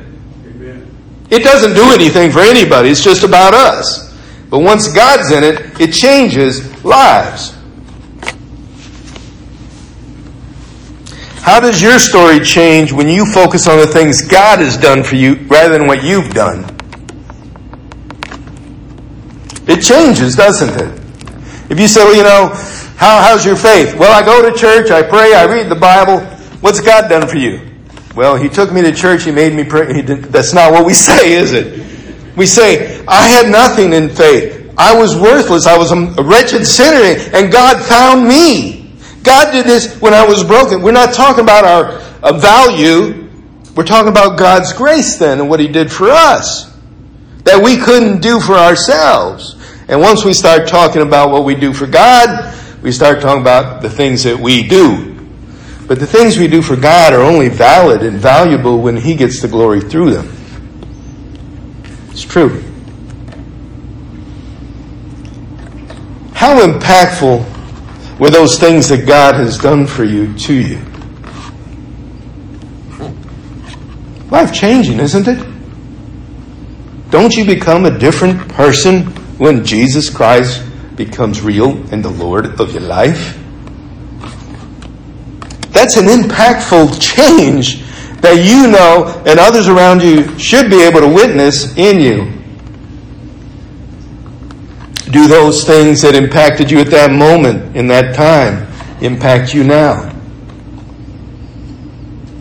It 1.29 1.43
doesn't 1.43 1.73
do 1.73 1.83
anything 1.91 2.31
for 2.31 2.39
anybody, 2.39 2.89
it's 2.89 3.03
just 3.03 3.23
about 3.23 3.53
us. 3.53 4.13
But 4.49 4.59
once 4.59 4.87
God's 4.93 5.31
in 5.31 5.43
it, 5.43 5.81
it 5.81 5.91
changes 5.91 6.83
lives. 6.83 7.55
How 11.41 11.59
does 11.59 11.81
your 11.81 11.99
story 11.99 12.39
change 12.39 12.91
when 12.91 13.07
you 13.07 13.25
focus 13.25 13.67
on 13.67 13.77
the 13.77 13.87
things 13.87 14.27
God 14.27 14.59
has 14.59 14.77
done 14.77 15.03
for 15.03 15.15
you 15.15 15.35
rather 15.47 15.77
than 15.77 15.87
what 15.87 16.03
you've 16.03 16.31
done? 16.33 16.63
It 19.67 19.81
changes, 19.81 20.35
doesn't 20.35 20.69
it? 20.69 21.01
If 21.69 21.79
you 21.79 21.87
say, 21.87 22.03
well, 22.03 22.15
you 22.15 22.23
know, 22.23 22.53
how, 22.97 23.21
how's 23.21 23.45
your 23.45 23.55
faith? 23.55 23.95
Well, 23.95 24.11
I 24.11 24.25
go 24.25 24.49
to 24.49 24.57
church, 24.57 24.89
I 24.91 25.01
pray, 25.01 25.33
I 25.33 25.45
read 25.45 25.69
the 25.69 25.75
Bible. 25.75 26.19
What's 26.61 26.79
God 26.79 27.09
done 27.09 27.27
for 27.27 27.37
you? 27.37 27.74
Well, 28.15 28.37
he 28.37 28.47
took 28.47 28.71
me 28.71 28.81
to 28.81 28.93
church, 28.93 29.23
he 29.23 29.31
made 29.31 29.53
me 29.53 29.63
pray. 29.63 30.01
That's 30.01 30.53
not 30.53 30.71
what 30.71 30.85
we 30.85 30.93
say, 31.09 31.33
is 31.33 31.53
it? 31.53 31.85
We 32.37 32.45
say, 32.45 33.05
I 33.05 33.27
had 33.27 33.49
nothing 33.49 33.93
in 33.93 34.09
faith. 34.09 34.73
I 34.77 34.97
was 34.97 35.15
worthless. 35.15 35.67
I 35.67 35.77
was 35.77 35.91
a 35.91 36.23
wretched 36.23 36.65
sinner, 36.65 37.21
and 37.33 37.51
God 37.51 37.81
found 37.81 38.27
me. 38.27 38.93
God 39.23 39.51
did 39.51 39.65
this 39.65 39.99
when 40.01 40.13
I 40.13 40.25
was 40.25 40.43
broken. 40.43 40.81
We're 40.81 40.91
not 40.91 41.13
talking 41.13 41.43
about 41.43 41.63
our 41.63 42.01
uh, 42.21 42.37
value. 42.37 43.29
We're 43.75 43.85
talking 43.85 44.09
about 44.09 44.37
God's 44.37 44.73
grace 44.73 45.17
then 45.17 45.39
and 45.39 45.49
what 45.49 45.59
He 45.59 45.67
did 45.67 45.91
for 45.91 46.09
us 46.09 46.73
that 47.45 47.63
we 47.63 47.77
couldn't 47.77 48.21
do 48.21 48.39
for 48.39 48.53
ourselves. 48.53 49.55
And 49.87 50.01
once 50.01 50.25
we 50.25 50.33
start 50.33 50.67
talking 50.67 51.01
about 51.01 51.31
what 51.31 51.45
we 51.45 51.55
do 51.55 51.73
for 51.73 51.85
God, 51.85 52.53
we 52.81 52.91
start 52.91 53.21
talking 53.21 53.41
about 53.41 53.81
the 53.81 53.89
things 53.89 54.23
that 54.23 54.37
we 54.37 54.67
do. 54.67 55.14
But 55.87 55.99
the 55.99 56.07
things 56.07 56.37
we 56.37 56.47
do 56.47 56.61
for 56.61 56.75
God 56.75 57.13
are 57.13 57.21
only 57.21 57.47
valid 57.47 58.01
and 58.01 58.17
valuable 58.17 58.81
when 58.81 58.97
He 58.97 59.15
gets 59.15 59.41
the 59.41 59.47
glory 59.47 59.81
through 59.81 60.11
them. 60.11 60.31
It's 62.09 62.23
true. 62.23 62.63
How 66.33 66.59
impactful 66.65 68.19
were 68.19 68.29
those 68.29 68.59
things 68.59 68.89
that 68.89 69.05
God 69.05 69.35
has 69.35 69.57
done 69.57 69.85
for 69.85 70.03
you 70.03 70.33
to 70.39 70.53
you? 70.53 70.81
Life 74.31 74.53
changing, 74.53 74.99
isn't 74.99 75.27
it? 75.27 75.47
Don't 77.11 77.35
you 77.35 77.45
become 77.45 77.85
a 77.85 77.97
different 77.97 78.49
person 78.49 79.03
when 79.37 79.63
Jesus 79.63 80.09
Christ 80.09 80.63
becomes 80.95 81.41
real 81.41 81.77
and 81.93 82.03
the 82.03 82.09
Lord 82.09 82.59
of 82.59 82.71
your 82.71 82.81
life? 82.81 83.37
That's 85.75 85.97
an 85.97 86.05
impactful 86.05 87.01
change 87.01 87.83
that 88.21 88.41
you 88.45 88.71
know 88.71 89.21
and 89.27 89.37
others 89.37 89.67
around 89.67 90.01
you 90.01 90.39
should 90.39 90.69
be 90.69 90.81
able 90.81 91.01
to 91.01 91.07
witness 91.07 91.75
in 91.77 91.99
you. 91.99 92.31
Do 95.11 95.27
those 95.27 95.65
things 95.65 96.01
that 96.01 96.15
impacted 96.15 96.71
you 96.71 96.79
at 96.79 96.89
that 96.91 97.11
moment, 97.11 97.75
in 97.75 97.87
that 97.87 98.15
time, 98.15 98.65
impact 99.01 99.53
you 99.53 99.65
now? 99.65 100.15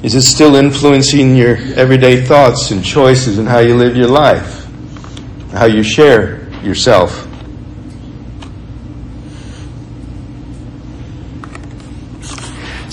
Is 0.05 0.15
it 0.15 0.23
still 0.23 0.55
influencing 0.55 1.35
your 1.35 1.57
everyday 1.75 2.25
thoughts 2.25 2.71
and 2.71 2.85
choices 2.85 3.39
and 3.39 3.49
how 3.49 3.59
you 3.59 3.75
live 3.75 3.97
your 3.97 4.09
life? 4.09 4.65
How 5.51 5.67
you 5.67 5.83
share 5.83 6.49
yourself? 6.63 7.24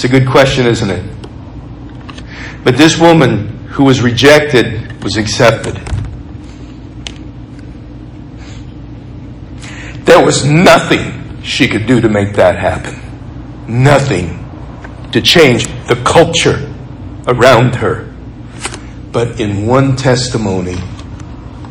It's 0.01 0.11
a 0.11 0.19
good 0.19 0.27
question, 0.27 0.65
isn't 0.65 0.89
it? 0.89 1.03
But 2.63 2.75
this 2.75 2.99
woman 2.99 3.67
who 3.67 3.83
was 3.83 4.01
rejected 4.01 5.03
was 5.03 5.15
accepted. 5.15 5.75
There 10.03 10.25
was 10.25 10.43
nothing 10.43 11.43
she 11.43 11.67
could 11.67 11.85
do 11.85 12.01
to 12.01 12.09
make 12.09 12.33
that 12.33 12.57
happen. 12.57 12.99
Nothing 13.67 14.43
to 15.11 15.21
change 15.21 15.67
the 15.85 16.01
culture 16.03 16.73
around 17.27 17.75
her. 17.75 18.11
But 19.11 19.39
in 19.39 19.67
one 19.67 19.95
testimony, 19.95 20.79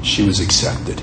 she 0.04 0.22
was 0.22 0.38
accepted. 0.38 1.02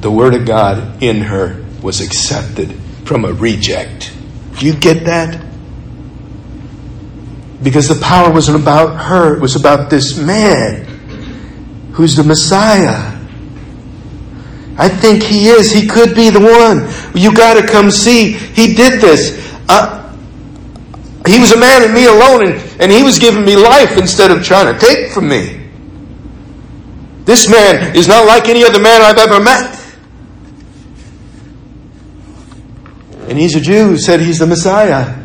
The 0.00 0.10
Word 0.10 0.34
of 0.34 0.44
God 0.44 1.00
in 1.00 1.20
her 1.20 1.64
was 1.80 2.00
accepted 2.00 2.74
from 3.04 3.24
a 3.24 3.32
reject. 3.32 4.12
Do 4.58 4.66
you 4.66 4.74
get 4.74 5.04
that? 5.04 5.53
Because 7.64 7.88
the 7.88 8.00
power 8.00 8.30
wasn't 8.30 8.60
about 8.60 9.00
her, 9.06 9.34
it 9.34 9.40
was 9.40 9.56
about 9.56 9.88
this 9.88 10.18
man 10.18 10.84
who's 11.92 12.14
the 12.14 12.22
Messiah. 12.22 13.10
I 14.76 14.88
think 14.88 15.22
he 15.22 15.48
is. 15.48 15.72
He 15.72 15.86
could 15.86 16.14
be 16.14 16.28
the 16.28 16.40
one. 16.40 16.86
You 17.18 17.34
got 17.34 17.54
to 17.54 17.66
come 17.66 17.90
see. 17.90 18.32
He 18.32 18.74
did 18.74 19.00
this. 19.00 19.40
Uh, 19.68 20.14
he 21.26 21.40
was 21.40 21.52
a 21.52 21.58
man 21.58 21.82
and 21.82 21.94
me 21.94 22.04
alone, 22.04 22.48
and, 22.48 22.80
and 22.82 22.92
he 22.92 23.02
was 23.02 23.18
giving 23.18 23.44
me 23.44 23.56
life 23.56 23.96
instead 23.96 24.30
of 24.30 24.44
trying 24.44 24.72
to 24.72 24.78
take 24.78 25.12
from 25.12 25.28
me. 25.28 25.62
This 27.24 27.48
man 27.48 27.96
is 27.96 28.06
not 28.06 28.26
like 28.26 28.48
any 28.48 28.62
other 28.62 28.80
man 28.80 29.00
I've 29.00 29.16
ever 29.16 29.42
met. 29.42 29.80
And 33.28 33.38
he's 33.38 33.56
a 33.56 33.60
Jew 33.60 33.88
who 33.88 33.96
said 33.96 34.20
he's 34.20 34.40
the 34.40 34.46
Messiah. 34.46 35.23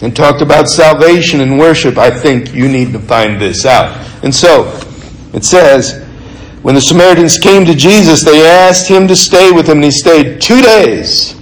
And 0.00 0.14
talked 0.14 0.42
about 0.42 0.68
salvation 0.68 1.40
and 1.40 1.58
worship. 1.58 1.98
I 1.98 2.10
think 2.10 2.54
you 2.54 2.68
need 2.68 2.92
to 2.92 3.00
find 3.00 3.40
this 3.40 3.66
out. 3.66 3.96
And 4.22 4.34
so, 4.34 4.80
it 5.32 5.44
says, 5.44 6.04
when 6.62 6.74
the 6.74 6.80
Samaritans 6.80 7.38
came 7.38 7.64
to 7.64 7.74
Jesus, 7.74 8.24
they 8.24 8.46
asked 8.46 8.88
him 8.88 9.08
to 9.08 9.16
stay 9.16 9.50
with 9.52 9.66
them, 9.66 9.78
and 9.78 9.84
he 9.84 9.90
stayed 9.90 10.40
two 10.40 10.60
days. 10.60 11.34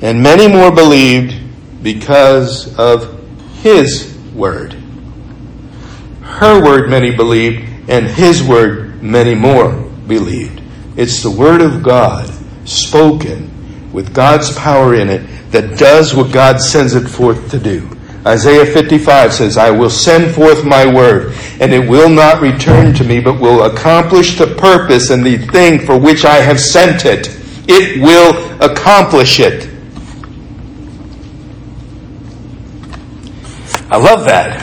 And 0.00 0.22
many 0.22 0.48
more 0.48 0.70
believed 0.70 1.34
because 1.82 2.76
of 2.78 3.18
his 3.62 4.16
word. 4.34 4.74
Her 6.22 6.62
word 6.62 6.88
many 6.88 7.14
believed, 7.14 7.68
and 7.88 8.06
his 8.06 8.42
word 8.42 9.02
many 9.02 9.34
more 9.34 9.72
believed. 10.06 10.62
It's 10.96 11.22
the 11.22 11.30
word 11.30 11.60
of 11.60 11.82
God 11.82 12.32
spoken 12.64 13.47
with 13.98 14.14
God's 14.14 14.56
power 14.56 14.94
in 14.94 15.08
it 15.08 15.26
that 15.50 15.76
does 15.76 16.14
what 16.14 16.32
God 16.32 16.60
sends 16.60 16.94
it 16.94 17.08
forth 17.08 17.50
to 17.50 17.58
do. 17.58 17.90
Isaiah 18.24 18.64
55 18.64 19.32
says, 19.32 19.56
I 19.56 19.72
will 19.72 19.90
send 19.90 20.36
forth 20.36 20.64
my 20.64 20.86
word, 20.86 21.34
and 21.60 21.72
it 21.72 21.90
will 21.90 22.08
not 22.08 22.40
return 22.40 22.94
to 22.94 23.02
me, 23.02 23.18
but 23.18 23.40
will 23.40 23.64
accomplish 23.64 24.38
the 24.38 24.54
purpose 24.54 25.10
and 25.10 25.26
the 25.26 25.38
thing 25.48 25.84
for 25.84 25.98
which 25.98 26.24
I 26.24 26.36
have 26.36 26.60
sent 26.60 27.06
it. 27.06 27.26
It 27.66 28.00
will 28.00 28.62
accomplish 28.62 29.40
it. 29.40 29.68
I 33.90 33.96
love 33.96 34.24
that. 34.26 34.60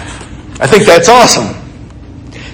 I 0.62 0.65
think 0.65 0.86
that's 0.86 1.10
awesome. 1.10 1.64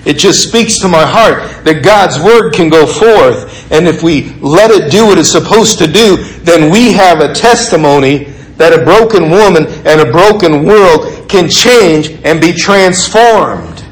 It 0.05 0.17
just 0.17 0.47
speaks 0.47 0.79
to 0.79 0.87
my 0.87 1.05
heart 1.05 1.63
that 1.63 1.83
God's 1.83 2.19
Word 2.19 2.53
can 2.53 2.69
go 2.69 2.87
forth, 2.87 3.71
and 3.71 3.87
if 3.87 4.01
we 4.01 4.31
let 4.39 4.71
it 4.71 4.91
do 4.91 5.05
what 5.05 5.19
it's 5.19 5.31
supposed 5.31 5.77
to 5.79 5.87
do, 5.87 6.17
then 6.41 6.71
we 6.71 6.91
have 6.91 7.19
a 7.19 7.33
testimony 7.33 8.25
that 8.57 8.73
a 8.73 8.83
broken 8.83 9.29
woman 9.29 9.67
and 9.85 10.01
a 10.01 10.11
broken 10.11 10.63
world 10.65 11.29
can 11.29 11.49
change 11.49 12.09
and 12.23 12.41
be 12.41 12.51
transformed 12.51 13.83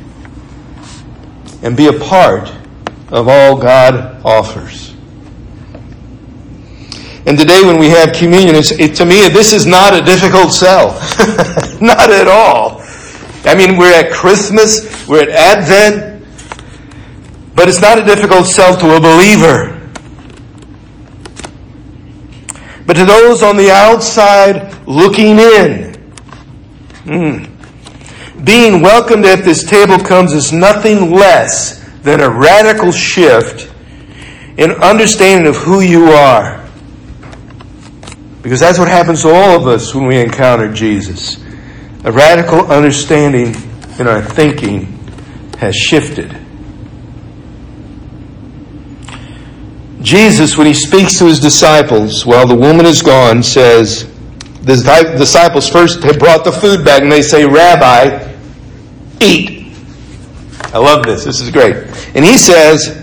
and 1.61 1.75
be 1.77 1.87
a 1.87 1.93
part 1.93 2.49
of 3.09 3.27
all 3.27 3.57
God 3.57 4.23
offers. 4.25 4.95
And 7.25 7.37
today, 7.37 7.61
when 7.63 7.77
we 7.77 7.89
have 7.89 8.13
communion, 8.13 8.55
it, 8.55 8.95
to 8.95 9.05
me, 9.05 9.29
this 9.29 9.53
is 9.53 9.65
not 9.65 9.93
a 9.93 10.01
difficult 10.01 10.51
sell. 10.51 10.87
not 11.81 12.09
at 12.09 12.27
all. 12.27 12.78
I 13.45 13.55
mean, 13.55 13.77
we're 13.77 13.93
at 13.93 14.11
Christmas, 14.11 15.07
we're 15.07 15.21
at 15.21 15.29
Advent, 15.29 16.25
but 17.55 17.69
it's 17.69 17.81
not 17.81 17.97
a 17.97 18.03
difficult 18.03 18.45
sell 18.45 18.77
to 18.77 18.95
a 18.95 18.99
believer. 18.99 19.75
But 22.85 22.95
to 22.95 23.05
those 23.05 23.43
on 23.43 23.55
the 23.55 23.69
outside 23.71 24.87
looking 24.87 25.39
in, 25.39 26.13
mm, 27.05 28.45
being 28.45 28.81
welcomed 28.81 29.25
at 29.25 29.43
this 29.43 29.63
table 29.63 29.99
comes 29.99 30.33
as 30.33 30.51
nothing 30.51 31.11
less 31.11 31.83
than 32.01 32.19
a 32.21 32.29
radical 32.29 32.91
shift 32.91 33.71
in 34.57 34.71
understanding 34.71 35.47
of 35.47 35.55
who 35.55 35.81
you 35.81 36.05
are. 36.05 36.65
Because 38.41 38.59
that's 38.59 38.79
what 38.79 38.87
happens 38.87 39.21
to 39.21 39.29
all 39.29 39.59
of 39.59 39.67
us 39.67 39.93
when 39.93 40.07
we 40.07 40.19
encounter 40.19 40.71
Jesus. 40.71 41.37
A 42.03 42.11
radical 42.11 42.65
understanding 42.67 43.55
in 43.99 44.07
our 44.07 44.21
thinking 44.21 44.85
has 45.57 45.75
shifted. 45.75 46.35
Jesus, 50.01 50.57
when 50.57 50.65
he 50.65 50.73
speaks 50.73 51.19
to 51.19 51.25
his 51.25 51.39
disciples 51.39 52.25
while 52.25 52.47
the 52.47 52.55
woman 52.55 52.85
is 52.85 53.01
gone, 53.01 53.43
says, 53.43 54.09
the 54.61 55.15
disciples 55.17 55.67
first 55.67 56.03
have 56.03 56.17
brought 56.17 56.45
the 56.45 56.51
food 56.51 56.85
back 56.85 57.01
and 57.01 57.11
they 57.11 57.21
say, 57.21 57.45
Rabbi, 57.45 58.33
eat. 59.19 59.75
I 60.73 60.77
love 60.77 61.03
this. 61.03 61.25
This 61.25 61.41
is 61.41 61.49
great. 61.49 61.75
And 62.15 62.23
he 62.23 62.37
says, 62.37 62.95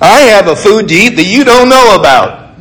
I 0.00 0.20
have 0.20 0.46
a 0.46 0.54
food 0.54 0.88
to 0.88 0.94
eat 0.94 1.16
that 1.16 1.24
you 1.24 1.42
don't 1.44 1.68
know 1.68 1.96
about. 1.98 2.54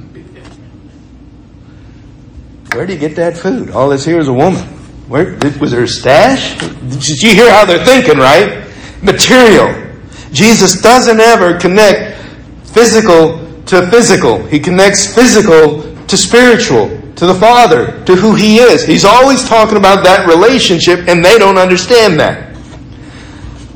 Where 2.73 2.85
do 2.85 2.93
you 2.93 2.99
get 2.99 3.15
that 3.17 3.37
food? 3.37 3.71
All 3.71 3.89
this 3.89 4.05
here 4.05 4.19
is 4.19 4.27
a 4.27 4.33
woman. 4.33 4.76
Where 5.07 5.37
was 5.61 5.71
there 5.71 5.83
a 5.83 5.87
stash? 5.87 6.59
Did 6.59 7.21
you 7.21 7.33
hear 7.33 7.49
how 7.49 7.63
they're 7.63 7.85
thinking, 7.85 8.17
right? 8.17 8.67
Material. 9.01 9.87
Jesus 10.33 10.81
doesn't 10.81 11.19
ever 11.19 11.57
connect 11.57 12.21
physical 12.65 13.63
to 13.67 13.87
physical. 13.89 14.45
He 14.47 14.59
connects 14.59 15.13
physical 15.15 15.95
to 16.07 16.17
spiritual, 16.17 16.89
to 17.15 17.25
the 17.25 17.33
Father, 17.33 18.03
to 18.03 18.15
who 18.15 18.35
He 18.35 18.57
is. 18.57 18.85
He's 18.85 19.05
always 19.05 19.47
talking 19.47 19.77
about 19.77 20.03
that 20.03 20.27
relationship, 20.27 21.07
and 21.07 21.23
they 21.23 21.37
don't 21.37 21.57
understand 21.57 22.19
that. 22.19 22.53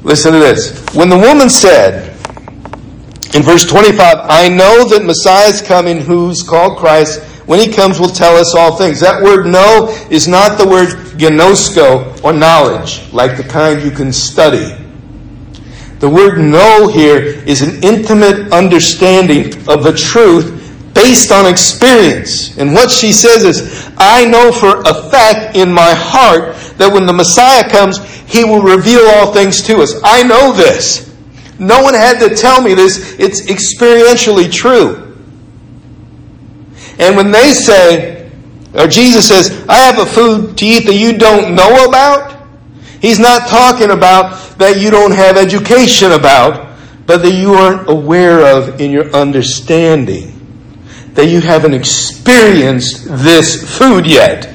Listen 0.03 0.33
to 0.33 0.39
this. 0.39 0.85
When 0.93 1.09
the 1.09 1.17
woman 1.17 1.49
said, 1.49 2.09
in 3.33 3.43
verse 3.43 3.65
25, 3.65 4.17
I 4.23 4.49
know 4.49 4.85
that 4.89 5.05
Messiah 5.05 5.47
is 5.47 5.61
coming 5.61 6.01
who's 6.01 6.43
called 6.43 6.77
Christ, 6.77 7.23
when 7.45 7.59
he 7.59 7.73
comes, 7.73 7.99
will 7.99 8.09
tell 8.09 8.37
us 8.37 8.55
all 8.55 8.77
things. 8.77 8.99
That 8.99 9.21
word 9.21 9.45
know 9.45 9.89
is 10.09 10.27
not 10.27 10.57
the 10.57 10.67
word 10.67 11.10
gnosko 11.21 12.23
or 12.23 12.33
knowledge, 12.33 13.01
like 13.13 13.37
the 13.37 13.43
kind 13.43 13.81
you 13.81 13.91
can 13.91 14.11
study. 14.11 14.75
The 15.99 16.09
word 16.09 16.39
know 16.39 16.87
here 16.87 17.17
is 17.17 17.61
an 17.61 17.83
intimate 17.83 18.51
understanding 18.51 19.53
of 19.69 19.83
the 19.83 19.93
truth 19.95 20.57
based 20.95 21.31
on 21.31 21.45
experience. 21.45 22.57
And 22.57 22.73
what 22.73 22.89
she 22.89 23.13
says 23.13 23.43
is, 23.43 23.91
I 23.97 24.25
know 24.25 24.51
for 24.51 24.79
a 24.81 25.09
fact 25.11 25.55
in 25.55 25.71
my 25.71 25.93
heart 25.93 26.55
that 26.77 26.91
when 26.91 27.05
the 27.05 27.13
Messiah 27.13 27.69
comes, 27.69 27.99
he 28.25 28.43
will 28.43 28.61
reveal 28.61 29.05
all 29.09 29.31
things 29.31 29.61
to 29.63 29.81
us. 29.81 29.93
I 30.03 30.23
know 30.23 30.51
this. 30.51 31.15
No 31.59 31.83
one 31.83 31.93
had 31.93 32.19
to 32.19 32.35
tell 32.35 32.61
me 32.61 32.73
this. 32.73 33.15
It's 33.19 33.41
experientially 33.41 34.51
true. 34.51 35.15
And 36.97 37.15
when 37.15 37.31
they 37.31 37.53
say, 37.53 38.20
or 38.73 38.87
Jesus 38.87 39.27
says, 39.27 39.65
I 39.67 39.79
have 39.81 39.99
a 39.99 40.05
food 40.05 40.57
to 40.57 40.65
eat 40.65 40.85
that 40.85 40.95
you 40.95 41.17
don't 41.17 41.55
know 41.55 41.85
about, 41.85 42.41
he's 43.01 43.19
not 43.19 43.49
talking 43.49 43.91
about 43.91 44.57
that 44.57 44.79
you 44.79 44.91
don't 44.91 45.11
have 45.11 45.37
education 45.37 46.13
about, 46.13 46.69
but 47.05 47.17
that 47.17 47.33
you 47.33 47.53
aren't 47.53 47.89
aware 47.89 48.55
of 48.55 48.79
in 48.79 48.91
your 48.91 49.13
understanding. 49.13 50.37
That 51.15 51.27
you 51.27 51.41
haven't 51.41 51.73
experienced 51.73 53.05
this 53.05 53.77
food 53.77 54.07
yet. 54.07 54.53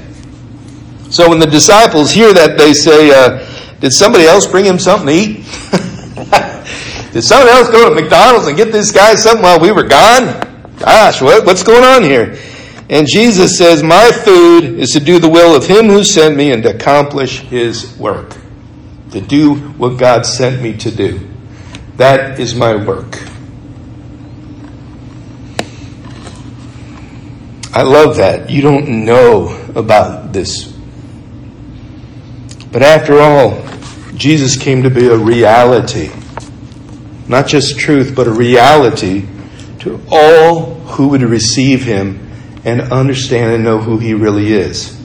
So 1.11 1.29
when 1.29 1.39
the 1.39 1.47
disciples 1.47 2.11
hear 2.11 2.33
that, 2.33 2.57
they 2.57 2.73
say, 2.73 3.11
uh, 3.11 3.47
Did 3.81 3.93
somebody 3.93 4.25
else 4.25 4.47
bring 4.47 4.65
him 4.65 4.79
something 4.79 5.09
to 5.09 5.13
eat? 5.13 5.37
Did 7.13 7.23
someone 7.23 7.49
else 7.49 7.69
go 7.71 7.89
to 7.89 7.95
McDonald's 7.95 8.47
and 8.47 8.57
get 8.57 8.73
this 8.73 8.91
guy 8.91 9.15
something 9.15 9.43
while 9.43 9.61
we 9.61 9.73
were 9.73 9.83
gone? 9.83 10.41
Gosh, 10.79 11.21
what, 11.21 11.45
what's 11.45 11.63
going 11.63 11.85
on 11.85 12.03
here? 12.03 12.39
And 12.89 13.07
Jesus 13.09 13.59
says, 13.59 13.83
My 13.83 14.13
food 14.13 14.79
is 14.79 14.91
to 14.91 15.01
do 15.01 15.19
the 15.19 15.29
will 15.29 15.57
of 15.57 15.67
him 15.67 15.87
who 15.87 16.05
sent 16.05 16.37
me 16.37 16.53
and 16.53 16.63
to 16.63 16.75
accomplish 16.75 17.41
his 17.41 17.97
work. 17.99 18.37
To 19.11 19.21
do 19.21 19.55
what 19.55 19.99
God 19.99 20.25
sent 20.25 20.63
me 20.63 20.77
to 20.79 20.91
do. 20.91 21.29
That 21.97 22.39
is 22.39 22.55
my 22.55 22.77
work. 22.77 23.19
I 27.73 27.83
love 27.83 28.17
that. 28.17 28.51
You 28.51 28.63
don't 28.63 29.05
know 29.05 29.49
about 29.75 30.33
this. 30.33 30.73
But 32.73 32.83
after 32.83 33.19
all, 33.21 33.63
Jesus 34.15 34.57
came 34.57 34.83
to 34.83 34.91
be 34.91 35.09
a 35.09 35.17
reality. 35.17 36.11
Not 37.29 37.49
just 37.49 37.79
truth, 37.79 38.15
but 38.15 38.27
a 38.27 38.33
reality 38.33 39.27
to 39.81 40.01
all 40.11 40.75
who 40.75 41.09
would 41.09 41.23
receive 41.23 41.83
him 41.83 42.26
and 42.67 42.83
understand 42.93 43.55
and 43.55 43.65
know 43.65 43.79
who 43.79 43.97
he 43.97 44.13
really 44.13 44.53
is. 44.53 45.01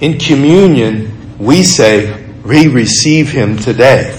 In 0.00 0.18
communion, 0.18 1.38
we 1.38 1.62
say, 1.62 2.30
we 2.44 2.68
receive 2.68 3.30
him 3.30 3.56
today. 3.56 4.12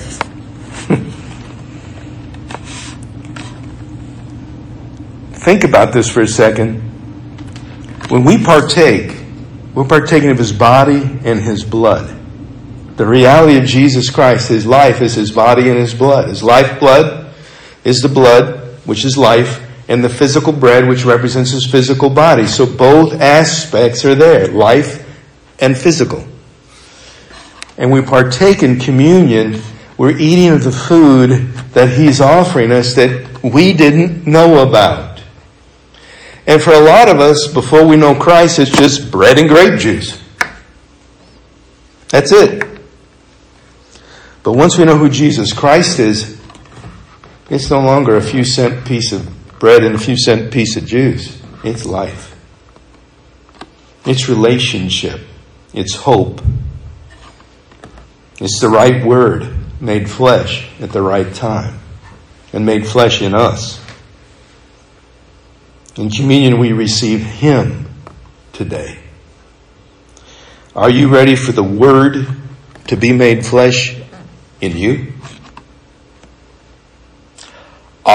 Think 5.34 5.64
about 5.64 5.94
this 5.94 6.10
for 6.10 6.22
a 6.22 6.28
second. 6.28 6.80
When 8.10 8.24
we 8.24 8.44
partake, 8.44 9.16
we're 9.76 9.88
partaking 9.88 10.32
of 10.32 10.40
his 10.40 10.52
body 10.52 11.04
and 11.24 11.40
his 11.40 11.64
blood. 11.64 12.14
The 12.98 13.06
reality 13.06 13.60
of 13.60 13.66
Jesus 13.66 14.10
Christ, 14.10 14.50
his 14.50 14.66
life 14.66 15.02
is 15.02 15.14
his 15.14 15.32
body 15.32 15.70
and 15.70 15.78
his 15.78 15.94
blood. 15.94 16.30
His 16.30 16.42
life 16.42 16.80
blood 16.80 17.32
is 17.84 18.00
the 18.00 18.10
blood, 18.10 18.60
which 18.88 19.06
is 19.06 19.20
life, 19.20 19.62
and 19.88 20.04
the 20.04 20.10
physical 20.10 20.52
bread, 20.52 20.88
which 20.88 21.06
represents 21.06 21.52
his 21.52 21.66
physical 21.66 22.10
body. 22.10 22.48
So 22.48 22.66
both 22.66 23.14
aspects 23.22 24.04
are 24.06 24.16
there, 24.16 24.48
life 24.48 25.06
and 25.60 25.78
physical. 25.78 26.26
And 27.78 27.92
we 27.92 28.02
partake 28.02 28.64
in 28.64 28.80
communion, 28.80 29.62
we're 29.98 30.18
eating 30.18 30.50
of 30.50 30.64
the 30.64 30.72
food 30.72 31.52
that 31.74 31.90
he's 31.90 32.22
offering 32.22 32.72
us 32.72 32.96
that 32.96 33.44
we 33.44 33.74
didn't 33.74 34.26
know 34.26 34.68
about. 34.68 35.22
And 36.48 36.62
for 36.62 36.74
a 36.74 36.80
lot 36.80 37.10
of 37.10 37.20
us, 37.20 37.48
before 37.48 37.86
we 37.86 37.96
know 37.96 38.16
Christ, 38.16 38.60
it's 38.60 38.72
just 38.72 39.12
bread 39.12 39.40
and 39.40 39.50
grape 39.50 39.80
juice. 39.80 40.22
That's 42.10 42.32
it. 42.32 42.64
But 44.44 44.54
once 44.54 44.78
we 44.78 44.86
know 44.86 44.98
who 44.98 45.10
Jesus 45.10 45.54
Christ 45.54 46.00
is, 46.00 46.40
it's 47.50 47.70
no 47.70 47.80
longer 47.80 48.16
a 48.16 48.22
few 48.22 48.44
cent 48.44 48.86
piece 48.86 49.12
of 49.12 49.28
bread 49.66 49.84
and 49.84 49.96
a 49.96 49.98
few 49.98 50.16
cent 50.16 50.54
piece 50.54 50.78
of 50.78 50.86
juice. 50.86 51.42
It's 51.64 51.88
life. 51.88 52.36
It's 54.06 54.30
relationship. 54.30 55.20
It's 55.74 55.96
hope. 55.96 56.40
It's 58.40 58.60
the 58.60 58.70
right 58.70 59.04
word 59.04 59.56
made 59.82 60.08
flesh 60.08 60.70
at 60.80 60.92
the 60.92 61.02
right 61.02 61.34
time 61.34 61.80
and 62.54 62.64
made 62.64 62.86
flesh 62.86 63.24
in 63.24 63.34
us. 63.34 63.84
In 65.96 66.12
communion, 66.12 66.60
we 66.60 66.72
receive 66.72 67.22
Him 67.22 67.88
today. 68.54 69.00
Are 70.76 70.92
you 70.92 71.08
ready 71.08 71.36
for 71.36 71.54
the 71.54 71.64
Word 71.64 72.28
to 72.86 72.96
be 72.96 73.14
made 73.14 73.44
flesh 73.44 74.00
in 74.62 74.78
you? 74.78 75.15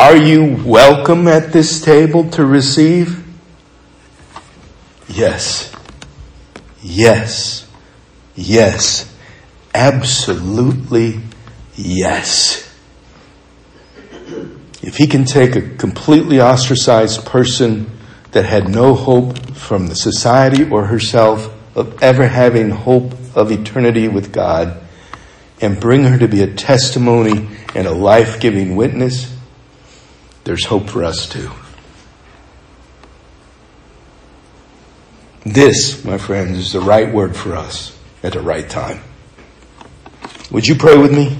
Are 0.01 0.17
you 0.17 0.63
welcome 0.65 1.29
at 1.29 1.53
this 1.53 1.83
table 1.83 2.31
to 2.31 2.47
receive? 2.47 3.23
Yes. 5.07 5.71
Yes. 6.81 7.69
Yes. 8.35 9.15
Absolutely 9.75 11.21
yes. 11.75 12.75
If 14.81 14.97
he 14.97 15.07
can 15.07 15.27
take 15.27 15.55
a 15.55 15.77
completely 15.77 16.41
ostracized 16.41 17.27
person 17.27 17.91
that 18.33 18.47
had 18.47 18.71
no 18.71 18.95
hope 18.95 19.55
from 19.55 19.89
the 19.89 19.95
society 19.95 20.65
or 20.65 20.87
herself 20.87 21.55
of 21.77 22.03
ever 22.03 22.27
having 22.27 22.71
hope 22.71 23.13
of 23.35 23.53
eternity 23.53 24.09
with 24.09 24.33
God 24.33 24.81
and 25.61 25.79
bring 25.79 26.05
her 26.05 26.17
to 26.17 26.27
be 26.27 26.43
a 26.43 26.55
testimony 26.55 27.51
and 27.75 27.87
a 27.87 27.93
life 27.93 28.41
giving 28.41 28.77
witness, 28.77 29.37
there's 30.45 30.65
hope 30.65 30.89
for 30.89 31.05
us 31.05 31.29
too. 31.29 31.51
This, 35.45 36.05
my 36.05 36.19
friends, 36.19 36.59
is 36.59 36.73
the 36.73 36.81
right 36.81 37.13
word 37.13 37.35
for 37.35 37.57
us 37.57 37.99
at 38.23 38.35
the 38.35 38.41
right 38.41 38.69
time. 38.69 39.01
Would 40.51 40.67
you 40.67 40.75
pray 40.75 40.99
with 40.99 41.13
me? 41.13 41.39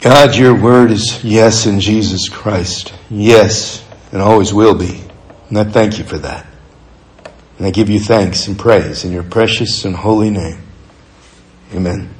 God, 0.00 0.36
your 0.36 0.54
word 0.54 0.90
is 0.90 1.24
yes 1.24 1.66
in 1.66 1.80
Jesus 1.80 2.28
Christ. 2.28 2.92
Yes, 3.08 3.82
and 4.12 4.20
always 4.20 4.52
will 4.52 4.74
be. 4.74 5.02
And 5.48 5.58
I 5.58 5.64
thank 5.64 5.98
you 5.98 6.04
for 6.04 6.18
that. 6.18 6.46
And 7.58 7.66
I 7.66 7.70
give 7.70 7.88
you 7.88 7.98
thanks 7.98 8.46
and 8.46 8.58
praise 8.58 9.04
in 9.04 9.12
your 9.12 9.22
precious 9.22 9.84
and 9.84 9.96
holy 9.96 10.30
name. 10.30 10.60
Amen. 11.72 12.14